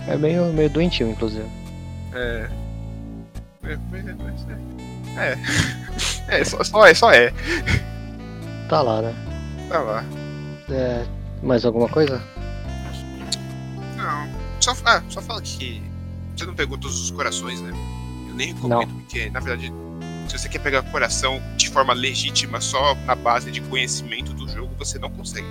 [0.08, 1.46] É meio, meio doentio, inclusive.
[2.14, 2.50] É.
[3.62, 3.78] É, é,
[5.18, 5.38] é.
[6.30, 7.34] É, é só, só é, só é.
[8.70, 9.14] Tá lá, né?
[9.68, 10.06] Tá lá.
[10.70, 11.06] É,
[11.44, 12.24] mais alguma coisa?
[13.98, 14.30] Não.
[14.62, 15.84] Só, ah, só fala que
[16.38, 17.74] Você não pegou todos os corações, né?
[18.30, 19.00] Eu nem recomendo, não.
[19.02, 19.74] porque, na verdade,
[20.28, 24.74] se você quer pegar coração de forma legítima só na base de conhecimento do jogo,
[24.78, 25.48] você não consegue.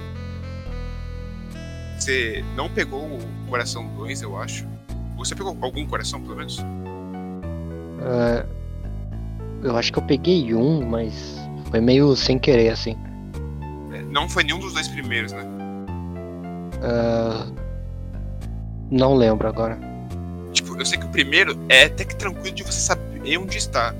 [1.98, 4.66] Você não pegou o coração 2, eu acho.
[5.16, 6.58] Você pegou algum coração, pelo menos?
[6.58, 8.46] Uh,
[9.62, 11.38] eu acho que eu peguei um, mas
[11.70, 12.96] foi meio sem querer, assim.
[13.92, 15.42] É, não foi nenhum dos dois primeiros, né?
[16.82, 17.54] Uh,
[18.90, 19.78] não lembro agora.
[20.52, 23.94] Tipo, eu sei que o primeiro é até que tranquilo de você saber onde está.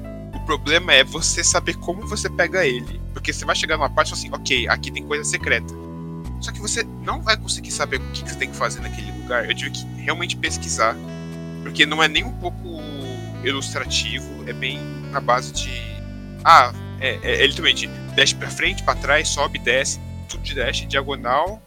[0.45, 3.01] O problema é você saber como você pega ele.
[3.15, 5.73] Porque você vai chegar numa parte assim, ok, aqui tem coisa secreta.
[6.39, 9.49] Só que você não vai conseguir saber o que você tem que fazer naquele lugar.
[9.49, 10.95] Eu tive que realmente pesquisar.
[11.63, 12.79] Porque não é nem um pouco
[13.43, 14.79] ilustrativo, é bem
[15.11, 15.71] na base de.
[16.45, 20.87] Ah, é, é, é literalmente dash pra frente, pra trás, sobe, desce, tudo de dash,
[20.87, 21.63] diagonal,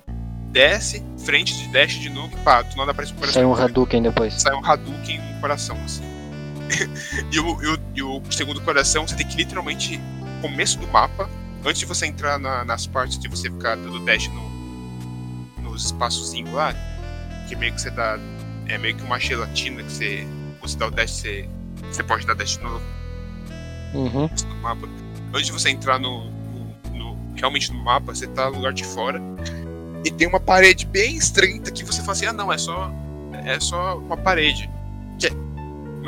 [0.52, 3.34] desce, frente de dash de novo, pá, tu nada aparece um coração.
[3.34, 4.40] Sai um Hadouken depois.
[4.40, 6.17] Sai um Hadouken no coração, assim.
[7.32, 10.00] e, o, e, o, e, o, segundo coração, você tem que literalmente,
[10.42, 11.30] começo do mapa,
[11.66, 16.52] antes de você entrar na, nas partes de você ficar dando dash no, nos espaçozinhos
[16.54, 16.74] lá,
[17.48, 18.20] que meio que você dá.
[18.68, 20.28] É meio que uma gelatina que você.
[20.62, 21.50] Você dá o dash, você,
[21.92, 22.82] você pode dar dash no,
[23.94, 24.30] uhum.
[24.48, 24.88] no mapa.
[25.34, 28.84] Antes de você entrar no, no, no, realmente no mapa, você tá no lugar de
[28.84, 29.22] fora.
[30.04, 32.92] E tem uma parede bem estreita que você fala assim, ah não, é só.
[33.46, 34.70] É só uma parede.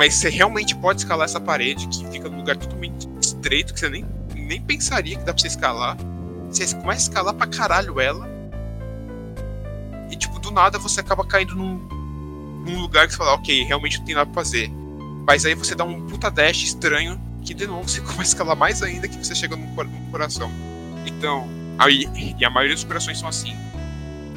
[0.00, 3.90] Mas você realmente pode escalar essa parede que fica num lugar totalmente estreito, que você
[3.90, 5.94] nem, nem pensaria que dá pra você escalar.
[6.48, 8.26] Você começa a escalar pra caralho ela
[10.10, 11.74] e, tipo, do nada você acaba caindo num,
[12.64, 14.70] num lugar que você fala, ok, realmente não tem nada pra fazer.
[15.26, 18.56] Mas aí você dá um puta dash estranho que de novo você começa a escalar
[18.56, 20.50] mais ainda que você chega num, num coração.
[21.04, 21.46] Então,
[21.78, 23.54] aí, e a maioria dos corações são assim.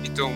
[0.04, 0.34] Então,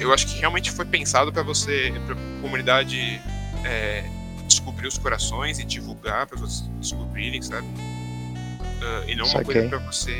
[0.00, 3.20] eu acho que realmente foi pensado para você, pra comunidade
[3.66, 4.21] é,
[4.62, 7.66] descobrir os corações e divulgar para vocês descobrirem, sabe?
[7.66, 10.14] Uh, e não uma coisa para você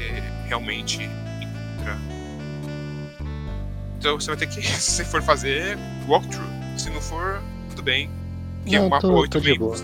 [0.47, 1.99] realmente encontrar.
[3.99, 5.79] Então você vai ter que, se você for fazer,
[6.09, 6.51] walkthrough.
[6.77, 7.41] Se não for,
[7.71, 8.11] tudo bem.
[8.65, 9.75] Que não, é um mapa tô, 8 tô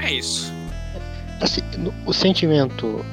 [0.00, 0.52] É isso.
[1.40, 1.60] Assim,
[2.06, 3.04] o sentimento.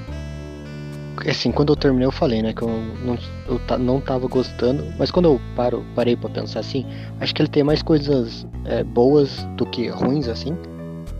[1.27, 3.17] Assim, quando eu terminei eu falei, né, que eu não,
[3.47, 6.85] eu não tava gostando, mas quando eu paro, parei pra pensar assim,
[7.19, 10.57] acho que ele tem mais coisas é, boas do que ruins, assim.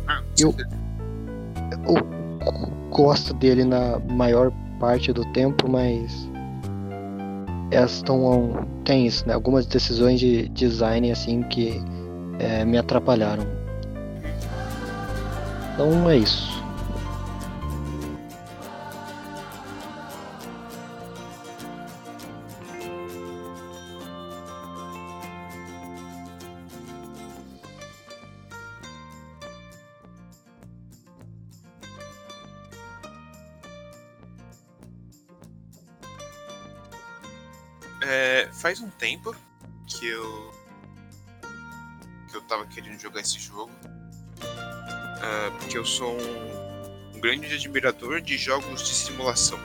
[0.07, 0.55] Ah, eu,
[1.87, 1.95] eu
[2.89, 6.29] gosto dele na maior parte do tempo, mas
[7.71, 9.33] estão tem isso, né?
[9.33, 11.81] Algumas decisões de design assim que
[12.39, 13.45] é, me atrapalharam.
[15.73, 16.58] Então é isso.
[38.69, 39.35] Faz um tempo
[39.87, 40.53] que eu
[42.29, 43.71] que eu tava querendo jogar esse jogo.
[44.43, 49.57] Uh, porque eu sou um, um, grande admirador de jogos de simulação.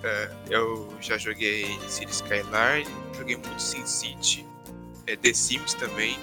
[0.00, 4.46] Uh, eu já joguei City Skyline, joguei muito Sin City,
[5.06, 6.18] é, The Sims também.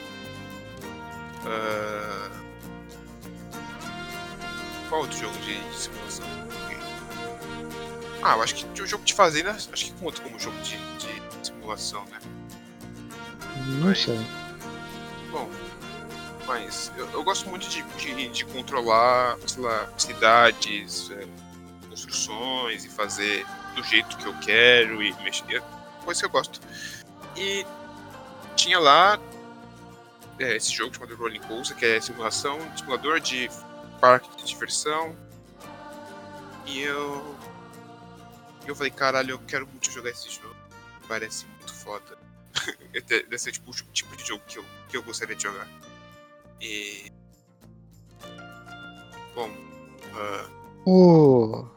[1.45, 2.31] Uh,
[4.89, 6.25] qual outro jogo de, de simulação?
[8.21, 11.18] Ah, eu acho que o jogo de fazenda acho que conta como jogo de, de
[11.77, 12.19] simulação, né?
[13.79, 14.19] Não mas, sei.
[15.31, 15.49] Bom,
[16.47, 21.27] mas eu, eu gosto muito de, de, de, controlar, sei lá, cidades, é,
[21.89, 23.45] construções e fazer
[23.75, 25.61] do jeito que eu quero e mexer.
[26.03, 26.59] Coisa que eu gosto.
[27.35, 27.65] E
[28.55, 29.19] tinha lá
[30.39, 33.49] é, esse jogo chamado Rolling Coaster, que é simulação, simulador de
[33.99, 35.15] parque de diversão.
[36.65, 37.37] E eu
[38.65, 40.55] eu falei, caralho, eu quero muito jogar esse jogo.
[41.07, 41.58] Parece muito
[41.89, 42.17] foda.
[43.07, 45.67] Deve ser tipo, o tipo de jogo que eu, que eu gostaria de jogar.
[46.61, 47.11] E.
[49.33, 49.49] Bom.
[50.13, 50.59] Uh...
[50.85, 51.67] O...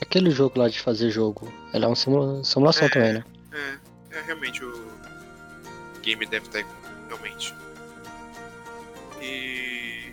[0.00, 2.42] Aquele jogo lá de fazer jogo, ele é uma simula...
[2.44, 3.24] simulação é, também, né?
[3.52, 4.72] É, é, realmente o
[6.02, 6.64] game deve estar
[7.08, 7.54] realmente.
[9.22, 10.12] E.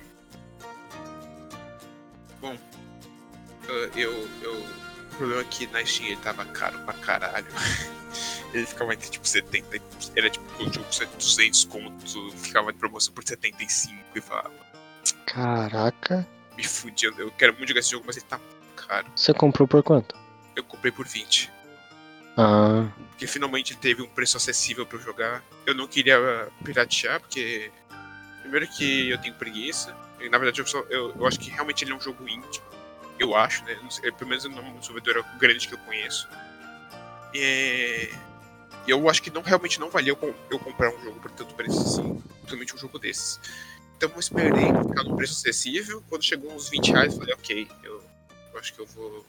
[2.39, 4.63] Bom, uh, eu, eu
[5.17, 7.47] problema é que na Steam ele tava caro pra caralho.
[8.53, 9.81] ele ficava entre tipo 70.
[10.15, 10.87] Era tipo o jogo
[11.17, 14.51] 200 conto, ficava de promoção por 75 e falava.
[15.25, 16.27] Caraca.
[16.57, 18.39] Me fudi, eu quero muito jogar esse jogo, mas ele tá
[18.75, 19.07] caro.
[19.15, 20.15] Você comprou por quanto?
[20.55, 21.51] Eu comprei por 20.
[22.37, 22.89] Ah.
[23.09, 25.43] Porque finalmente teve um preço acessível para jogar.
[25.65, 27.71] Eu não queria piratear, porque.
[28.41, 29.95] Primeiro que eu tenho preguiça.
[30.19, 32.61] E, na verdade, eu, só, eu, eu, acho que realmente ele é um jogo indie.
[33.17, 33.77] Eu acho, né?
[33.89, 36.27] Sei, pelo menos no desenvolvedor grande que eu conheço.
[37.33, 38.09] E
[38.89, 40.17] eu acho que não realmente não valia
[40.49, 43.39] eu, comprar um jogo por tanto preço assim, principalmente um jogo desses.
[43.97, 46.03] Então eu esperei ficar no preço acessível.
[46.07, 48.03] Quando chegou uns 20 reais, eu falei, ok, eu,
[48.53, 49.25] eu acho que eu vou.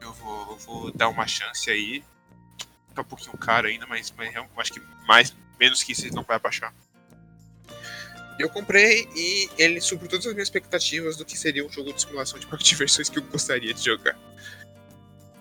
[0.00, 2.04] Eu vou, eu vou dar uma chance aí.
[2.94, 6.22] Tá um pouquinho caro ainda, mas, mas eu acho que mais, menos que isso não
[6.22, 6.74] vai abaixar.
[8.38, 12.00] Eu comprei e ele supriu todas as minhas expectativas do que seria um jogo de
[12.00, 14.18] simulação de parque de diversões que eu gostaria de jogar.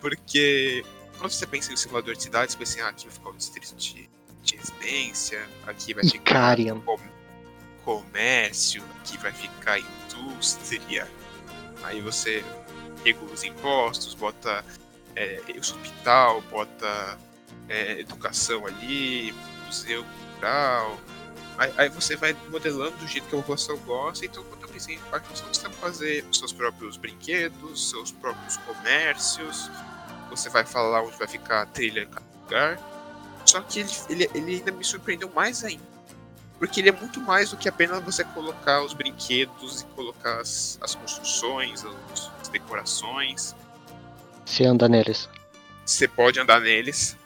[0.01, 0.83] Porque
[1.19, 3.29] quando você pensa em um simulador de cidades, você pensa assim, ah, aqui vai ficar
[3.29, 4.09] o distrito de,
[4.41, 6.99] de residência, aqui vai ficar com,
[7.83, 11.07] comércio, aqui vai ficar indústria.
[11.83, 12.43] Aí você
[13.03, 14.63] regula os impostos, bota
[15.15, 17.17] é, hospital, bota
[17.67, 19.33] é, educação ali,
[19.65, 20.97] museu cultural.
[21.57, 24.25] Aí, aí, você vai modelando do jeito que a população gosta.
[24.25, 28.55] Então, quando eu pensei em parque, você vai fazer os seus próprios brinquedos, seus próprios
[28.57, 29.69] comércios,
[30.29, 32.79] você vai falar onde vai ficar a trilha em cada lugar.
[33.45, 35.89] Só que ele, ele, ele ainda me surpreendeu mais ainda.
[36.59, 40.77] Porque ele é muito mais do que apenas você colocar os brinquedos e colocar as,
[40.81, 43.55] as construções, as, as decorações.
[44.45, 45.29] Você anda neles.
[45.85, 47.17] Você pode andar neles.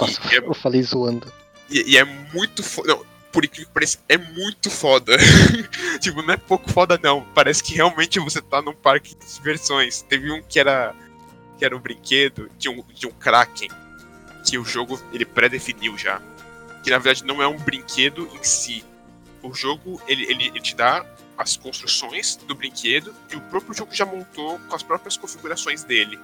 [0.00, 1.30] Nossa, é, eu falei zoando.
[1.68, 2.98] E, e é muito foda.
[3.30, 5.16] Por incrível que pareça, é muito foda.
[6.00, 7.22] tipo, não é pouco foda, não.
[7.34, 10.02] Parece que realmente você tá num parque de diversões.
[10.02, 10.94] Teve um que era
[11.60, 13.68] que era um brinquedo de um, de um Kraken,
[14.42, 16.18] que o jogo ele pré-definiu já.
[16.82, 18.82] Que na verdade não é um brinquedo em si.
[19.42, 21.04] O jogo ele, ele, ele te dá
[21.36, 26.18] as construções do brinquedo e o próprio jogo já montou com as próprias configurações dele.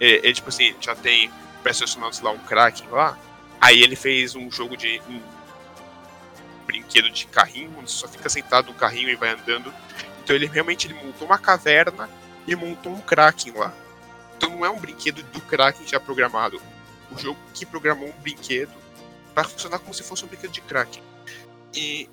[0.00, 1.30] É, é tipo assim, já tem
[1.62, 3.18] pré-selecionados lá um Kraken lá.
[3.60, 5.20] Aí ele fez um jogo de um
[6.66, 9.70] brinquedo de carrinho, onde você só fica sentado no carrinho e vai andando.
[10.24, 12.08] Então ele realmente ele montou uma caverna
[12.46, 13.74] e montou um Kraken lá.
[14.38, 16.62] Então não é um brinquedo do Kraken já programado.
[17.10, 18.72] O jogo que programou um brinquedo
[19.34, 21.02] para funcionar como se fosse um brinquedo de Kraken.
[21.74, 22.08] E,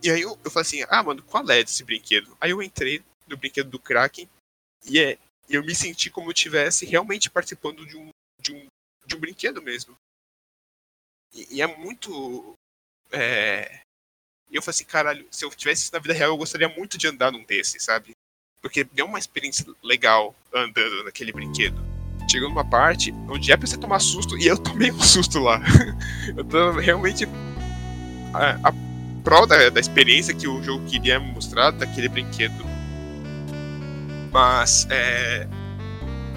[0.00, 2.36] e aí eu, eu falei assim, ah, mano, qual é desse brinquedo?
[2.40, 4.28] Aí eu entrei no brinquedo do Kraken
[4.84, 5.18] e é,
[5.48, 8.08] eu me senti como eu estivesse realmente participando de um,
[8.40, 8.66] de um,
[9.04, 9.96] de um brinquedo mesmo.
[11.32, 12.54] E, e é muito.
[13.10, 13.80] É...
[14.48, 16.96] E eu falei assim, caralho, se eu tivesse isso na vida real, eu gostaria muito
[16.96, 18.13] de andar num desse, sabe?
[18.64, 21.78] Porque deu uma experiência legal andando naquele brinquedo.
[22.30, 25.60] Chegou numa parte onde é pra você tomar susto e eu tomei um susto lá.
[26.34, 27.28] eu tô realmente.
[28.32, 28.72] A, a
[29.46, 32.64] da, da experiência que o jogo queria mostrar daquele brinquedo.
[34.32, 35.46] Mas, é.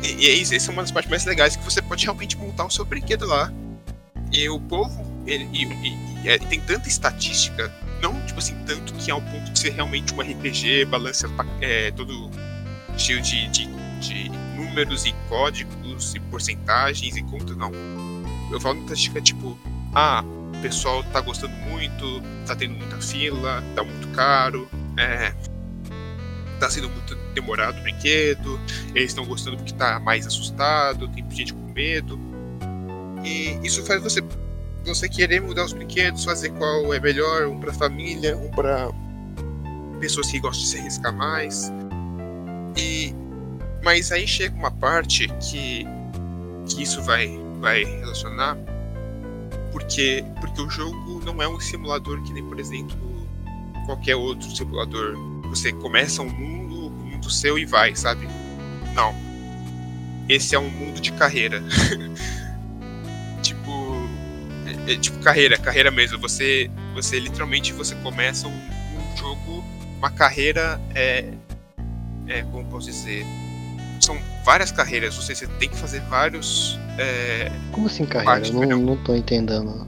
[0.03, 2.65] E, e é essa é uma das partes mais legais que você pode realmente montar
[2.65, 3.53] o seu brinquedo lá.
[4.33, 8.93] E o povo, ele, e, e, e é, tem tanta estatística não, tipo assim, tanto
[8.93, 11.29] que ao ponto de ser realmente um RPG, balança
[11.61, 12.29] é, todo
[12.97, 13.67] cheio de, de,
[13.99, 17.71] de, números e códigos e porcentagens e conta, não.
[18.51, 19.57] Eu falo estatística tipo,
[19.93, 24.67] ah, o pessoal tá gostando muito, tá tendo muita fila, tá muito caro,
[24.97, 25.33] é,
[26.59, 28.59] tá sendo muito demorado o brinquedo,
[28.95, 32.19] eles estão gostando porque tá mais assustado, tem gente com medo.
[33.23, 34.21] E isso faz você
[34.87, 38.89] você querer mudar os brinquedos, fazer qual é melhor, um para família, um para
[39.99, 41.71] pessoas que gostam de se arriscar mais.
[42.75, 43.15] E
[43.83, 45.85] mas aí chega uma parte que
[46.67, 48.57] que isso vai vai relacionar
[49.71, 52.97] porque porque o jogo não é um simulador que nem por exemplo
[53.87, 55.15] qualquer outro simulador.
[55.49, 58.27] Você começa um mundo, um mundo seu e vai, sabe?
[58.93, 59.15] Não.
[60.27, 61.63] Esse é um mundo de carreira.
[64.87, 66.17] é, tipo carreira, carreira mesmo.
[66.19, 69.63] Você, você literalmente você começa um, um jogo,
[69.97, 71.25] uma carreira, é,
[72.27, 73.25] é, como posso dizer,
[73.99, 75.15] são várias carreiras.
[75.15, 76.79] Você, você tem que fazer vários.
[76.97, 78.51] É, como assim carreira?
[78.51, 79.87] Não, não, não tô entendendo.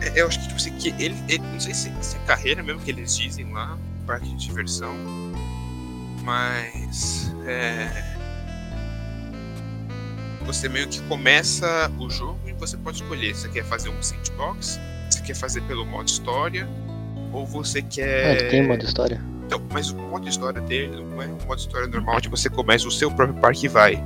[0.00, 2.62] É, eu acho que tipo assim, que ele, ele não sei se, se, é carreira
[2.62, 4.94] mesmo que eles dizem lá, parque de diversão,
[6.22, 8.13] mas é
[10.44, 14.02] você meio que começa o jogo e você pode escolher se você quer fazer um
[14.02, 14.78] sandbox,
[15.10, 16.68] se quer fazer pelo modo história,
[17.32, 18.46] ou você quer.
[18.46, 19.20] Ah, tem modo história.
[19.46, 22.86] Então, mas o modo história dele não é um modo história normal onde você começa
[22.86, 24.02] o seu próprio parque e vai.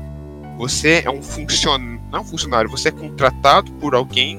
[0.57, 4.39] Você é um funcionário, não é um funcionário, você é contratado por alguém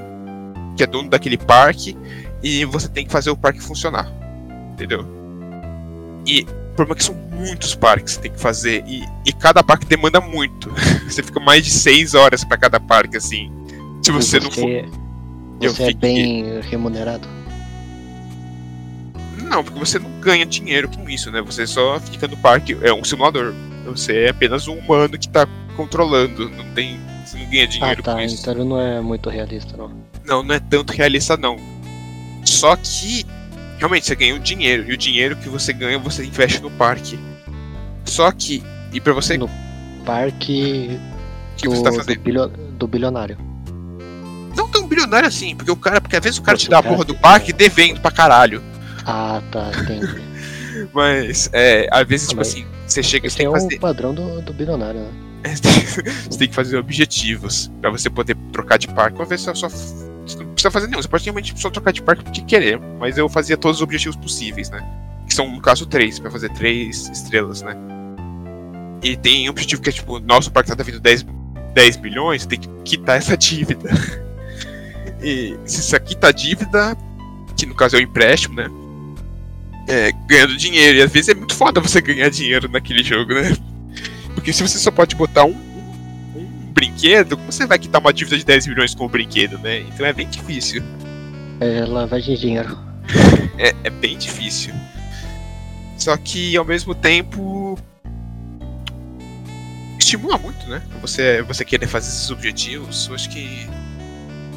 [0.75, 1.97] que é dono daquele parque
[2.43, 4.11] e você tem que fazer o parque funcionar.
[4.73, 5.05] Entendeu?
[6.25, 6.45] E
[6.75, 8.83] por uma questão muitos parques que tem que fazer.
[8.85, 10.69] E, e cada parque demanda muito.
[11.07, 13.51] você fica mais de 6 horas para cada parque, assim.
[14.03, 14.99] Se você, você não for.
[15.61, 17.27] Você é bem remunerado?
[19.43, 21.41] Não, porque você não ganha dinheiro com isso, né?
[21.41, 22.77] Você só fica no parque.
[22.81, 23.53] É um simulador.
[23.85, 26.49] Você é apenas um humano que tá controlando.
[26.49, 26.99] Não tem.
[27.25, 28.39] Você não ganha dinheiro ah, tá, com isso.
[28.39, 29.91] Então não é muito realista, não.
[30.25, 31.57] Não, não é tanto realista, não.
[32.45, 33.25] Só que.
[33.79, 34.85] Realmente, você ganha o dinheiro.
[34.89, 37.17] E o dinheiro que você ganha, você investe no parque.
[38.05, 38.63] Só que.
[38.93, 39.37] E pra você.
[39.37, 39.49] No
[40.05, 40.99] parque.
[41.57, 42.15] que do, você tá fazendo?
[42.17, 43.37] do, bilio- do bilionário.
[44.55, 46.01] Não tão bilionário assim, porque o cara.
[46.01, 48.11] Porque às vezes o cara Pô, te dá o a porra do parque devendo pra
[48.11, 48.61] caralho.
[49.05, 50.29] Ah, tá, entendi.
[50.93, 53.79] Mas, é, às vezes, tipo Mas assim, você chega Esse tem é que o fazer.
[53.79, 55.09] padrão do, do bilionário, né?
[56.29, 59.17] você tem que fazer objetivos pra você poder trocar de parque.
[59.17, 59.53] Uma vez só.
[60.29, 62.79] Você não precisa fazer nenhum, você pode realmente só trocar de parque porque querer.
[62.99, 64.85] Mas eu fazia todos os objetivos possíveis, né?
[65.27, 67.75] Que são, no caso, três, pra fazer três estrelas, né?
[69.01, 71.25] E tem um objetivo que é tipo, nosso parque tá devendo 10,
[71.73, 73.89] 10 milhões, tem que quitar essa dívida.
[75.21, 76.97] E se isso aqui tá dívida,
[77.57, 78.69] que no caso é o empréstimo, né?
[79.87, 80.97] É, ganhando dinheiro.
[80.97, 83.55] E às vezes é muito foda você ganhar dinheiro naquele jogo, né?
[84.33, 85.68] Porque se você só pode botar um, um, um
[86.69, 89.79] brinquedo, como você vai quitar uma dívida de 10 milhões com o brinquedo, né?
[89.81, 90.81] Então é bem difícil.
[91.59, 92.77] É lavagem de dinheiro.
[93.57, 94.73] É, é bem difícil.
[95.97, 97.77] Só que ao mesmo tempo.
[99.99, 100.81] estimula muito, né?
[101.01, 103.07] Você, você querer fazer esses objetivos.
[103.07, 103.67] Eu acho que.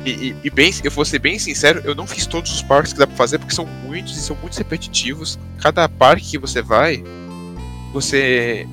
[0.05, 2.93] E, e- e bem, eu vou ser bem sincero, eu não fiz todos os parques
[2.93, 5.39] que dá pra fazer porque são muitos e são muito repetitivos.
[5.59, 7.03] Cada parque que você vai,
[7.93, 8.67] você.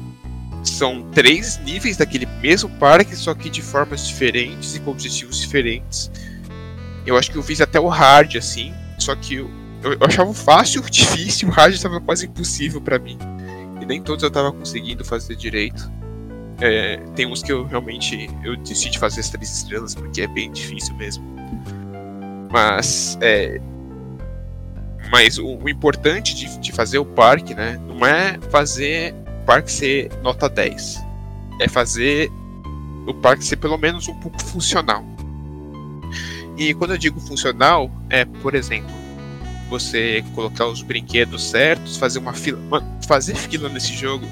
[0.64, 6.12] São três níveis daquele mesmo parque, só que de formas diferentes e com objetivos diferentes.
[7.06, 9.50] Eu acho que eu fiz até o hard, assim, só que eu,
[9.84, 13.18] eu, eu achava fácil, difícil, o hard estava quase impossível pra mim.
[13.82, 15.90] E nem todos eu tava conseguindo fazer direito.
[16.62, 20.52] É, tem uns que eu realmente eu decidi fazer as três estrelas porque é bem
[20.52, 21.24] difícil mesmo.
[22.52, 23.62] Mas é,
[25.12, 29.16] mas o, o importante de, de fazer o parque, né, não é fazer
[29.50, 31.04] parque ser nota 10.
[31.60, 32.32] É fazer
[33.08, 35.04] o parque ser pelo menos um pouco funcional.
[36.56, 38.94] E quando eu digo funcional, é, por exemplo,
[39.68, 42.60] você colocar os brinquedos certos, fazer uma fila.
[42.70, 44.28] Mano, fazer fila nesse jogo.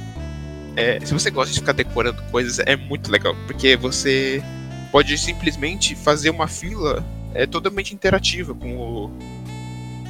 [0.76, 3.36] é, se você gosta de ficar decorando coisas, é muito legal.
[3.48, 4.44] Porque você
[4.92, 7.04] pode simplesmente fazer uma fila
[7.34, 9.12] é, totalmente interativa com o,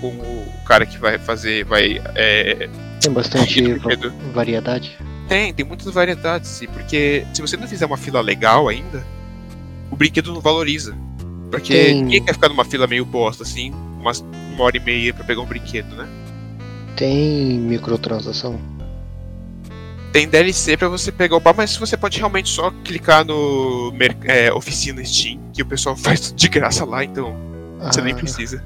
[0.02, 1.64] com o cara que vai fazer.
[1.66, 2.70] Vai, é,
[3.02, 3.62] Tem bastante
[4.34, 4.98] variedade.
[5.28, 6.62] tem, tem muitas variedades.
[6.62, 9.04] e Porque se você não fizer uma fila legal ainda,
[9.92, 10.96] o brinquedo não valoriza.
[11.52, 14.20] Porque Tem- ninguém quer ficar numa fila meio bosta, assim, umas
[14.54, 16.08] uma hora e meia pra pegar um brinquedo, né?
[16.96, 18.60] Tem microtransação.
[20.12, 23.94] Tem DLC pra você pegar o par, mas você pode realmente só clicar no
[24.26, 27.36] é, oficina Steam, que o pessoal faz tudo de graça lá, então
[27.80, 28.64] você nem Ah, precisa.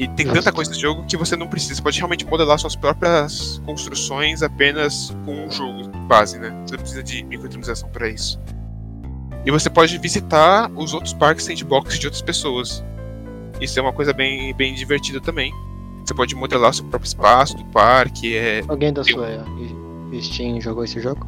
[0.00, 1.74] E tem tanta coisa nesse jogo que você não precisa.
[1.74, 6.48] Você pode realmente modelar suas próprias construções apenas com um jogo base, né?
[6.64, 8.40] Você não precisa de microtransação pra isso.
[9.44, 12.82] E você pode visitar os outros parques sandbox de outras pessoas.
[13.60, 15.52] Isso é uma coisa bem, bem divertida também.
[16.02, 18.34] Você pode modelar seu próprio espaço do parque.
[18.34, 18.62] É...
[18.68, 19.44] Alguém da Eu- sua
[20.22, 21.26] Steam jogou esse jogo?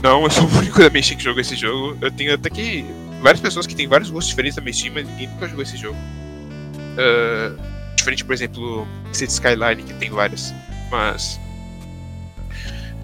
[0.00, 1.96] Não, eu sou o único da minha Steam que jogou esse jogo.
[2.00, 2.86] Eu tenho até que
[3.20, 5.76] várias pessoas que têm vários gostos diferentes da minha Steam, mas ninguém nunca jogou esse
[5.76, 5.96] jogo.
[6.96, 10.54] Ah, diferente, por exemplo, City Skyline, que tem várias.
[10.90, 11.38] Mas.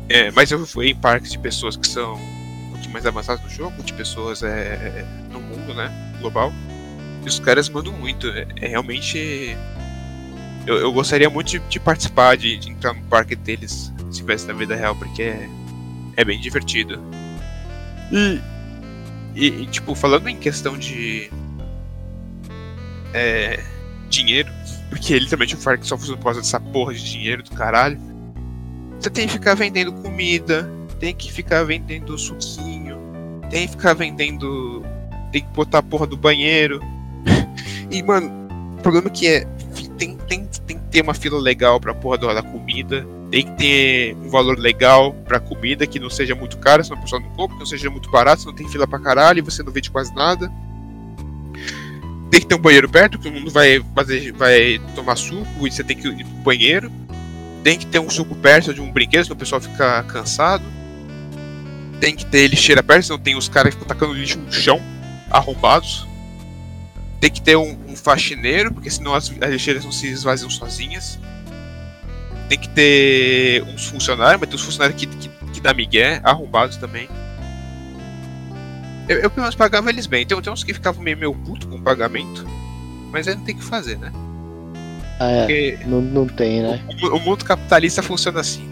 [0.08, 2.18] É, mas eu fui em parques de pessoas que são
[2.70, 5.90] pouquinho mais avançadas no jogo, de pessoas é, no mundo, né?
[6.20, 6.52] Global.
[7.24, 8.28] E os caras mandam muito.
[8.28, 9.56] É, é realmente.
[10.66, 14.46] Eu, eu gostaria muito de, de participar, de, de entrar no parque deles, se tivesse
[14.46, 15.48] na vida real, porque é,
[16.16, 17.00] é bem divertido.
[18.10, 18.40] E,
[19.34, 21.30] e, e, tipo, falando em questão de.
[23.12, 23.62] É,
[24.08, 24.50] dinheiro,
[24.94, 28.00] porque é literalmente um parque só funciona por causa dessa porra de dinheiro do caralho.
[29.00, 30.70] Você tem que ficar vendendo comida,
[31.00, 32.96] tem que ficar vendendo suquinho,
[33.50, 34.84] tem que ficar vendendo.
[35.32, 36.80] Tem que botar a porra do banheiro.
[37.90, 38.28] E, mano,
[38.78, 39.44] o problema é que é.
[39.98, 43.06] Tem, tem, tem que ter uma fila legal pra porra da da comida.
[43.30, 47.02] Tem que ter um valor legal pra comida que não seja muito cara, senão a
[47.02, 49.62] pessoa não compra, que não seja muito barato, senão tem fila pra caralho e você
[49.62, 50.50] não vende quase nada.
[52.34, 55.84] Tem que ter um banheiro perto, todo mundo vai fazer, vai tomar suco e você
[55.84, 56.90] tem que ir pro banheiro.
[57.62, 60.64] Tem que ter um suco perto de um brinquedo, senão o pessoal fica cansado.
[62.00, 64.82] Tem que ter lixeira perto, senão tem os caras que ficam tacando lixo no chão,
[65.30, 66.08] arrombados.
[67.20, 71.20] Tem que ter um, um faxineiro, porque senão as, as lixeiras não se esvaziam sozinhas.
[72.48, 76.78] tem que ter uns funcionários, mas tem uns funcionários que, que, que dá migué, arrombados
[76.78, 77.08] também.
[79.08, 80.26] Eu, eu pelo menos pagava eles bem.
[80.26, 82.46] Tem, tem uns que ficavam meio, meio puto com o pagamento,
[83.10, 84.12] mas aí não tem o que fazer, né?
[85.20, 85.40] Ah, é.
[85.40, 86.80] Porque Não, não tem, né?
[87.02, 88.68] o, o mundo capitalista funciona assim.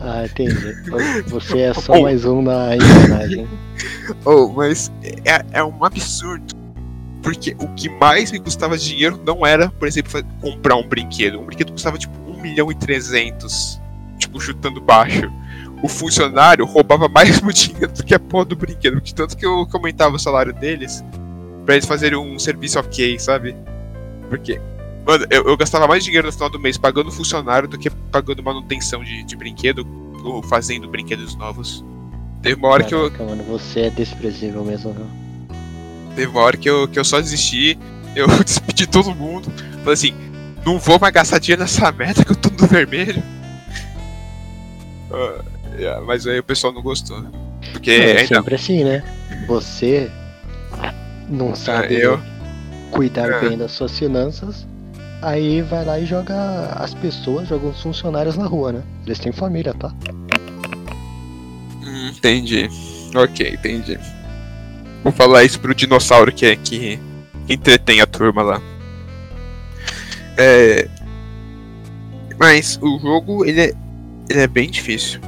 [0.00, 0.74] Ah, entendi.
[1.26, 3.46] Você é só mais um na engrenagem.
[4.24, 4.90] Oh, mas
[5.24, 6.54] é, é um absurdo.
[7.22, 11.38] Porque o que mais me custava dinheiro não era, por exemplo, comprar um brinquedo.
[11.38, 13.80] Um brinquedo custava tipo 1 milhão e 300.
[14.18, 15.30] Tipo, chutando baixo.
[15.82, 19.00] O funcionário roubava mais meu dinheiro do que a porra do brinquedo.
[19.00, 21.04] De tanto que eu aumentava o salário deles
[21.64, 23.54] pra eles fazerem um serviço ok, sabe?
[24.28, 24.60] Porque,
[25.04, 28.42] mano, eu, eu gastava mais dinheiro no final do mês pagando funcionário do que pagando
[28.42, 29.86] manutenção de, de brinquedo
[30.24, 31.84] ou fazendo brinquedos novos.
[32.40, 35.06] Teve uma hora que eu, Caraca, mano, você é desprezível mesmo, viu?
[36.16, 37.78] Teve uma hora que eu, que eu só desisti,
[38.16, 39.50] eu despedi todo mundo.
[39.78, 40.14] Falei assim,
[40.64, 43.22] não vou mais gastar dinheiro nessa merda que eu tô no vermelho.
[45.10, 45.51] Ah, yeah,
[46.06, 47.24] mas aí o pessoal não gostou.
[47.72, 48.26] Porque é ainda.
[48.36, 49.02] sempre assim, né?
[49.46, 50.10] Você
[51.28, 52.20] não sabe eu-
[52.90, 53.40] cuidar É.
[53.48, 54.66] bem das suas finanças,
[55.22, 56.34] aí vai lá e joga
[56.76, 58.82] as pessoas, joga os funcionários na rua, né?
[59.06, 59.92] Eles têm família, tá?
[61.82, 62.68] Hum, entendi.
[63.14, 63.98] Ok, entendi.
[65.02, 66.98] Vou falar isso pro dinossauro que é que
[67.48, 68.60] entretém a turma lá.
[70.36, 70.88] É.
[72.38, 73.72] Mas o jogo, ele é,
[74.28, 75.20] ele é bem difícil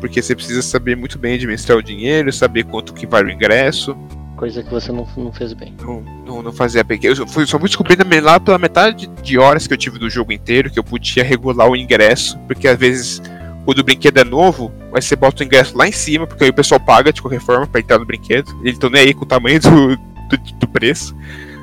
[0.00, 3.96] porque você precisa saber muito bem administrar o dinheiro, saber quanto que vale o ingresso,
[4.42, 5.72] Coisa que você não, não fez bem.
[5.80, 7.14] não, não, não fazia pequeno.
[7.14, 10.32] Eu fui, só fui descobrindo lá pela metade de horas que eu tive do jogo
[10.32, 13.22] inteiro que eu podia regular o ingresso, porque às vezes
[13.64, 16.50] quando o brinquedo é novo, aí você bota o ingresso lá em cima, porque aí
[16.50, 18.50] o pessoal paga de qualquer forma pra entrar no brinquedo.
[18.62, 21.14] Eles estão nem aí com o tamanho do, do, do preço.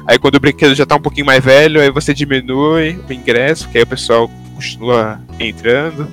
[0.07, 3.67] Aí quando o brinquedo já tá um pouquinho mais velho, aí você diminui o ingresso,
[3.67, 6.07] que aí o pessoal continua entrando.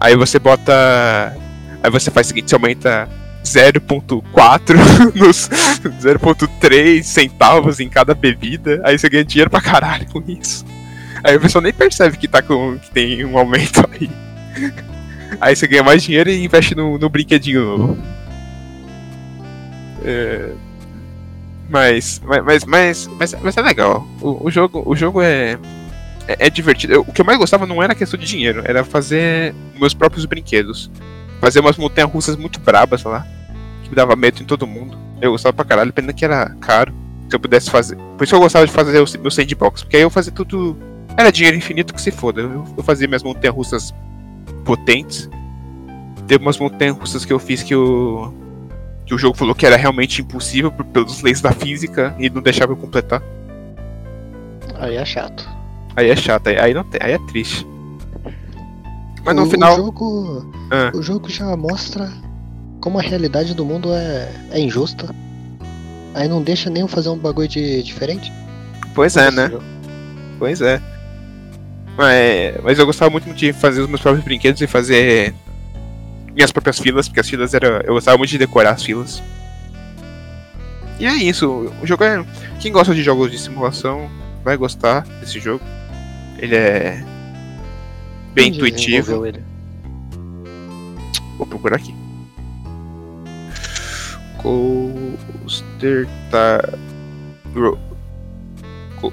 [0.00, 1.36] Aí você bota.
[1.82, 3.08] Aí você faz o seguinte, você aumenta
[3.44, 10.64] 0.4 nos 0.3 centavos em cada bebida, aí você ganha dinheiro pra caralho com isso.
[11.22, 14.10] Aí o pessoal nem percebe que tá com que tem um aumento aí.
[15.40, 17.98] Aí você ganha mais dinheiro e investe no, no brinquedinho novo.
[20.04, 20.52] É,
[21.68, 24.06] mas, mas, mas, mas, mas, é legal.
[24.20, 25.58] O, o jogo, o jogo é,
[26.28, 26.92] é, é divertido.
[26.92, 30.24] Eu- o que eu mais gostava não era questão de dinheiro, era fazer meus próprios
[30.26, 30.90] brinquedos.
[31.40, 33.26] Fazer umas montanhas russas muito brabas lá,
[33.82, 34.96] que me dava medo em todo mundo.
[35.20, 36.92] Eu gostava pra caralho, pena que era caro.
[37.28, 37.96] Se eu pudesse fazer.
[38.16, 40.76] Por isso eu gostava de fazer o meu sandbox, porque aí eu fazia tudo.
[41.16, 42.40] Era dinheiro infinito que se foda.
[42.40, 43.94] Eu, eu fazia minhas montanhas russas
[44.64, 45.28] potentes.
[46.26, 48.32] Teve umas montanhas russas que eu fiz que o.
[49.04, 52.40] Que o jogo falou que era realmente impossível por, pelas leis da física e não
[52.42, 53.22] deixava eu completar.
[54.78, 55.48] Aí é chato.
[55.98, 57.66] Aí é chato, aí, aí não tem, aí é triste.
[59.24, 59.72] Mas no o, final.
[59.72, 60.92] O jogo, Ah.
[60.94, 62.08] o jogo já mostra
[62.80, 65.12] como a realidade do mundo é, é injusta.
[66.14, 68.32] Aí não deixa nem eu fazer um bagulho de, diferente.
[68.94, 69.50] Pois é, né?
[69.50, 69.64] jogo.
[70.38, 70.80] Pois é.
[71.96, 75.34] Mas, mas eu gostava muito de fazer os meus próprios brinquedos e fazer
[76.32, 77.82] minhas próprias filas, porque as filas era.
[77.84, 79.20] Eu gostava muito de decorar as filas.
[81.00, 82.24] E é isso, o jogo é.
[82.60, 84.08] Quem gosta de jogos de simulação
[84.44, 85.64] vai gostar desse jogo.
[86.38, 87.04] Ele é
[88.32, 89.26] bem Quem intuitivo.
[89.26, 89.42] ele?
[91.36, 91.94] Vou procurar aqui.
[94.40, 96.60] Coaster tá.
[97.54, 97.78] Ro...
[99.00, 99.12] Co...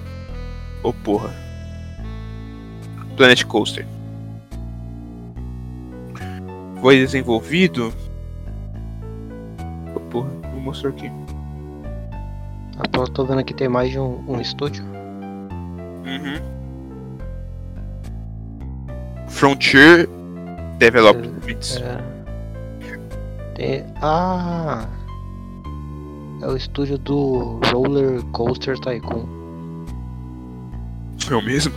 [0.84, 1.34] Oh porra.
[3.18, 3.88] Planet Coaster.
[6.82, 7.92] Foi desenvolvido.
[9.96, 11.12] Oh porra, vou mostrar aqui.
[12.78, 14.84] Ah, tô, tô vendo aqui tem mais de um, um estúdio.
[16.06, 16.55] Uhum.
[19.36, 20.08] Frontier
[20.78, 21.76] Developments.
[21.78, 22.02] É.
[23.56, 24.86] Tem- ah!
[26.42, 29.26] É o estúdio do Roller Coaster Tycoon.
[31.30, 31.74] É o mesmo?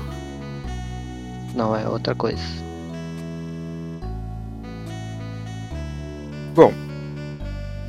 [1.55, 2.43] Não, é outra coisa.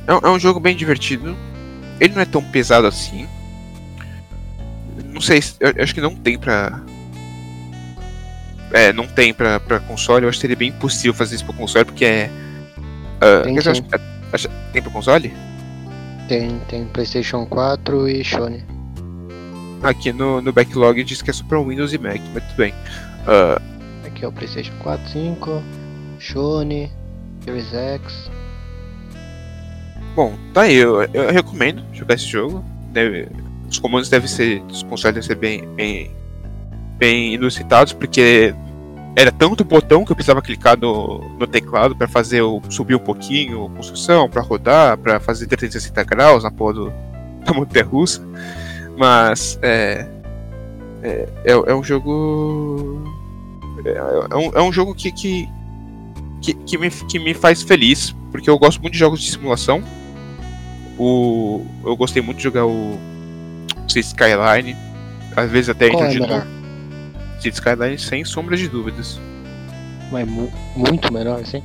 [0.06, 1.36] É, um- é um jogo bem divertido.
[2.00, 3.28] Ele não é tão pesado assim.
[5.04, 6.80] Não sei, se- eu, eu acho que não tem pra.
[8.72, 10.24] É, não tem pra, pra console.
[10.24, 12.30] Eu acho que seria bem impossível fazer isso pra console, porque é.
[13.20, 13.70] ah, Tem acho-
[14.32, 15.32] acho- tem pra console?
[16.28, 18.64] Tem, tem PlayStation 4 e Sony.
[19.82, 22.74] Aqui no, no backlog diz que é só pra Windows e Mac, mas tudo bem.
[23.26, 23.60] Ah,
[24.06, 25.62] Aqui é o PlayStation 4, 5,
[26.20, 26.90] Sony,
[27.44, 28.30] Series X.
[30.14, 30.76] bom, tá aí.
[30.76, 32.64] Eu, eu recomendo jogar esse jogo.
[32.92, 33.28] Deve-
[33.68, 34.62] os comandos devem ser.
[34.70, 36.10] Os consoles devem ser bem, bem,
[37.00, 38.54] bem inusitados, porque
[39.16, 43.00] era tanto botão que eu precisava clicar no, no teclado para fazer o subir um
[43.00, 46.92] pouquinho a construção, para rodar, para fazer 360 graus na porra do,
[47.42, 48.22] da montanha russa.
[48.96, 50.06] Mas é,
[51.02, 53.02] é, é, é um jogo.
[53.84, 55.48] É, é, um, é um jogo que, que,
[56.42, 59.82] que, que, me, que me faz feliz, porque eu gosto muito de jogos de simulação.
[60.98, 62.98] O, eu gostei muito de jogar o
[63.88, 64.76] City Skyline,
[65.34, 66.59] às vezes até entro de novo.
[67.42, 69.20] City Skyline sem sombra de dúvidas.
[70.12, 71.62] Mas mu- muito melhor, assim?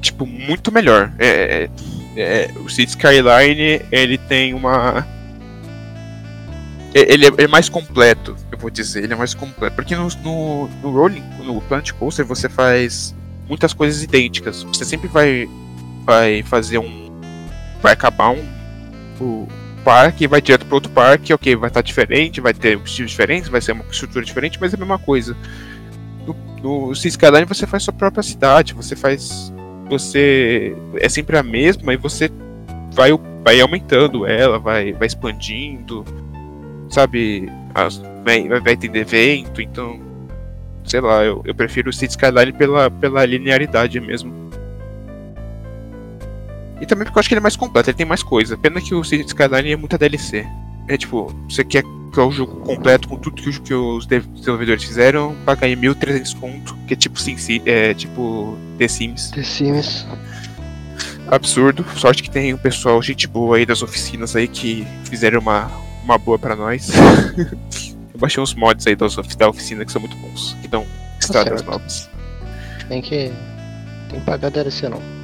[0.00, 1.12] Tipo, muito melhor.
[1.18, 1.68] É,
[2.16, 5.06] é- é- o City Skyline, ele tem uma.
[6.94, 9.76] é- Ele é, é mais completo, eu vou dizer, ele é mais completo.
[9.76, 13.14] Porque no, no, no Rolling, no Planet Coaster, você faz
[13.48, 14.62] muitas coisas idênticas.
[14.64, 15.46] Você sempre vai,
[16.04, 17.10] vai fazer um.
[17.82, 18.44] Vai acabar um.
[19.80, 23.48] Parque e vai direto para outro parque, ok, vai estar diferente, vai ter estilos diferentes,
[23.48, 25.36] vai ser uma estrutura diferente, mas é a mesma coisa.
[26.62, 29.52] No, no Skyline você faz sua própria cidade, você faz.
[29.88, 30.76] Você.
[30.96, 32.30] É sempre a mesma e você
[32.92, 33.10] vai,
[33.44, 36.04] vai aumentando ela, vai, vai expandindo,
[36.88, 37.50] sabe?
[37.74, 40.08] As, vai vai tendo evento, então.
[40.84, 44.39] Sei lá, eu, eu prefiro o City Skyline pela, pela linearidade mesmo.
[46.80, 48.56] E também porque eu acho que ele é mais completo, ele tem mais coisa.
[48.56, 50.46] Pena que o City Skyline é muita DLC.
[50.88, 51.82] É tipo, você quer
[52.12, 55.76] que é o jogo completo com tudo que, os- que os desenvolvedores fizeram, paga aí
[55.76, 59.30] 1.300 conto, que é tipo, Sim, é tipo The Sims.
[59.30, 60.06] The Sims.
[61.28, 61.84] Absurdo.
[61.96, 65.70] Sorte que tem um pessoal, gente boa aí das oficinas aí que fizeram uma,
[66.02, 66.90] uma boa pra nós.
[68.12, 70.84] eu baixei uns mods aí das da oficina que são muito bons, que dão
[71.20, 71.70] estradas certo.
[71.70, 72.10] novas.
[72.88, 73.30] Tem que.
[74.10, 75.19] Tem que pagar DLC não.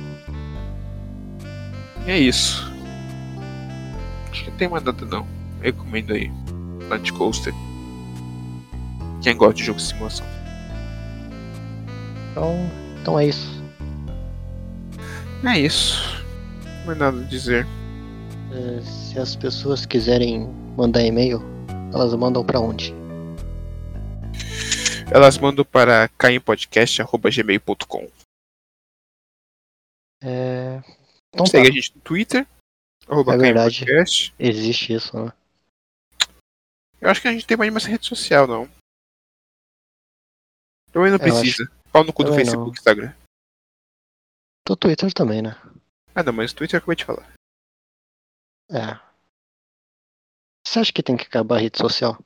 [2.06, 2.64] E é isso.
[4.30, 5.26] Acho que não tem mais nada não.
[5.60, 6.30] Recomendo aí.
[6.86, 7.52] Planet Coaster.
[9.22, 10.26] Quem gosta de jogo de simulação.
[12.30, 12.70] Então.
[13.00, 13.62] Então é isso.
[15.44, 16.24] É isso.
[16.84, 17.66] Não é nada a dizer.
[18.52, 21.42] É, se as pessoas quiserem mandar e-mail,
[21.92, 22.94] elas mandam pra onde?
[25.10, 28.08] Elas mandam para caimpodcast.gmail.com.
[30.22, 30.82] É.
[31.36, 31.50] Então tá.
[31.50, 32.46] Segue a gente no Twitter.
[33.06, 33.80] Arroba É verdade.
[33.84, 34.34] Caimpodcast.
[34.38, 35.30] Existe isso, né?
[36.98, 38.66] Eu acho que a gente tem mais nenhuma rede social, não.
[40.90, 41.70] Também não Eu acho- precisa.
[41.92, 43.14] Pau no cu do também Facebook e Instagram.
[44.66, 45.50] Do Twitter também, né?
[46.14, 47.30] Ah não, mas o Twitter eu acabei de falar.
[48.70, 48.98] É.
[50.66, 52.18] Você acha que tem que acabar a rede social?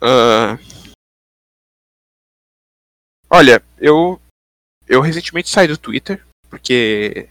[0.00, 0.56] Ah,
[3.30, 4.20] Olha, eu.
[4.88, 7.28] Eu recentemente saí do Twitter, porque.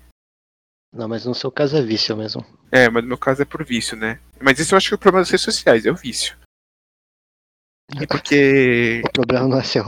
[0.94, 2.46] Não, mas no seu caso é vício mesmo.
[2.72, 4.20] É, mas no meu caso é por vício, né?
[4.42, 6.38] Mas isso eu acho que é o problema das redes sociais, é o vício.
[8.02, 9.02] E porque.
[9.08, 9.84] O problema não é seu.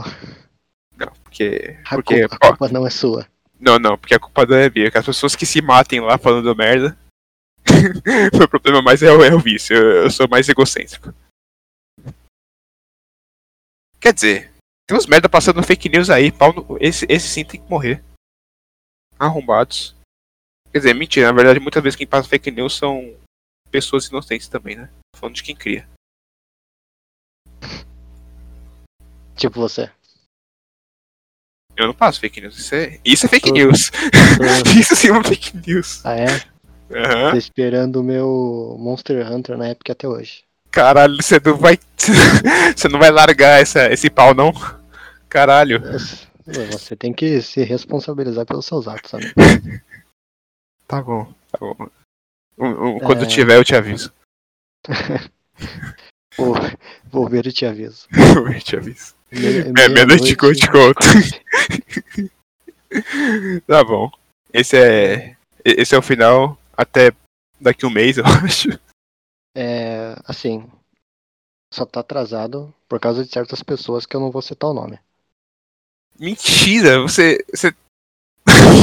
[0.96, 1.78] Não, porque.
[1.86, 2.20] A, Porque.
[2.28, 3.26] culpa, a culpa não é sua.
[3.58, 4.90] não, não, porque a culpa não é minha.
[4.90, 6.96] Que as pessoas que se matem lá falando merda.
[8.38, 9.76] Meu problema mais é o, é o vício.
[9.76, 11.12] Eu, eu sou mais egocêntrico.
[14.00, 14.52] Quer dizer,
[14.86, 16.30] tem uns merda passando fake news aí.
[16.32, 18.02] Pau no- esse, esse sim tem que morrer.
[19.18, 19.94] Arrombados.
[20.72, 21.26] Quer dizer, mentira.
[21.26, 23.14] Na verdade, muitas vezes quem passa fake news são
[23.70, 24.88] pessoas inocentes também, né?
[25.16, 25.88] Falando de quem cria.
[29.36, 29.90] Tipo você.
[31.76, 32.58] Eu não passo fake news.
[32.58, 33.90] Isso é, isso é fake Tô- news.
[33.90, 36.04] Tô- isso sim é uma fake news.
[36.04, 36.26] Ah, é?
[36.90, 37.30] Aham.
[37.32, 40.44] Tô esperando o meu Monster Hunter na época até hoje.
[40.70, 41.78] Caralho, você não vai.
[42.76, 44.52] Você não vai largar essa, esse pau, não?
[45.28, 45.82] Caralho.
[46.72, 49.34] Você tem que se responsabilizar pelos seus atos, amigo.
[50.88, 51.76] Tá bom, tá bom.
[52.56, 53.26] Um- quando É.
[53.26, 54.10] tiver, eu te aviso.
[56.38, 56.54] Vou,
[57.10, 58.06] vou ver e te aviso.
[58.54, 59.14] eu te aviso.
[59.30, 60.98] Me- É, meia-noite eu te conto.
[63.66, 64.10] tá bom.
[64.52, 65.36] Esse é.
[65.64, 66.56] Esse é o final.
[66.74, 67.10] Até
[67.60, 68.68] daqui um mês, eu acho.
[69.54, 70.70] É, assim,
[71.74, 74.98] só tá atrasado por causa de certas pessoas que eu não vou citar o nome.
[76.18, 77.00] Mentira!
[77.00, 77.44] Você.
[77.52, 77.74] Você.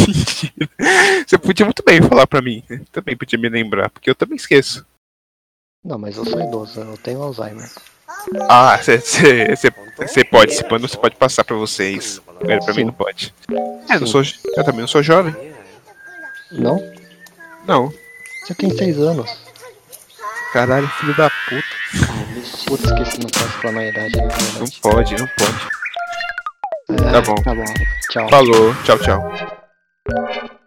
[0.07, 0.69] Mentira.
[1.27, 2.63] Você podia muito bem falar pra mim.
[2.91, 4.85] Também podia me lembrar, porque eu também esqueço.
[5.83, 7.69] Não, mas eu sou idoso, eu tenho Alzheimer.
[8.49, 12.21] Ah, você pode, se pano, você pode passar pra vocês.
[12.39, 13.33] Pra mim não pode.
[13.89, 15.35] É, não sou, eu também não sou jovem.
[16.51, 16.79] Não?
[17.67, 17.93] Não.
[18.43, 19.29] Você tem seis anos.
[20.53, 21.67] Caralho, filho da puta.
[22.65, 24.15] Putz, esqueci, não posso falar na idade.
[24.59, 25.74] Não pode, não pode.
[26.89, 27.35] É, tá bom.
[27.35, 27.63] Tá bom.
[28.09, 28.29] Tchau.
[28.29, 30.64] Falou, tchau, tchau.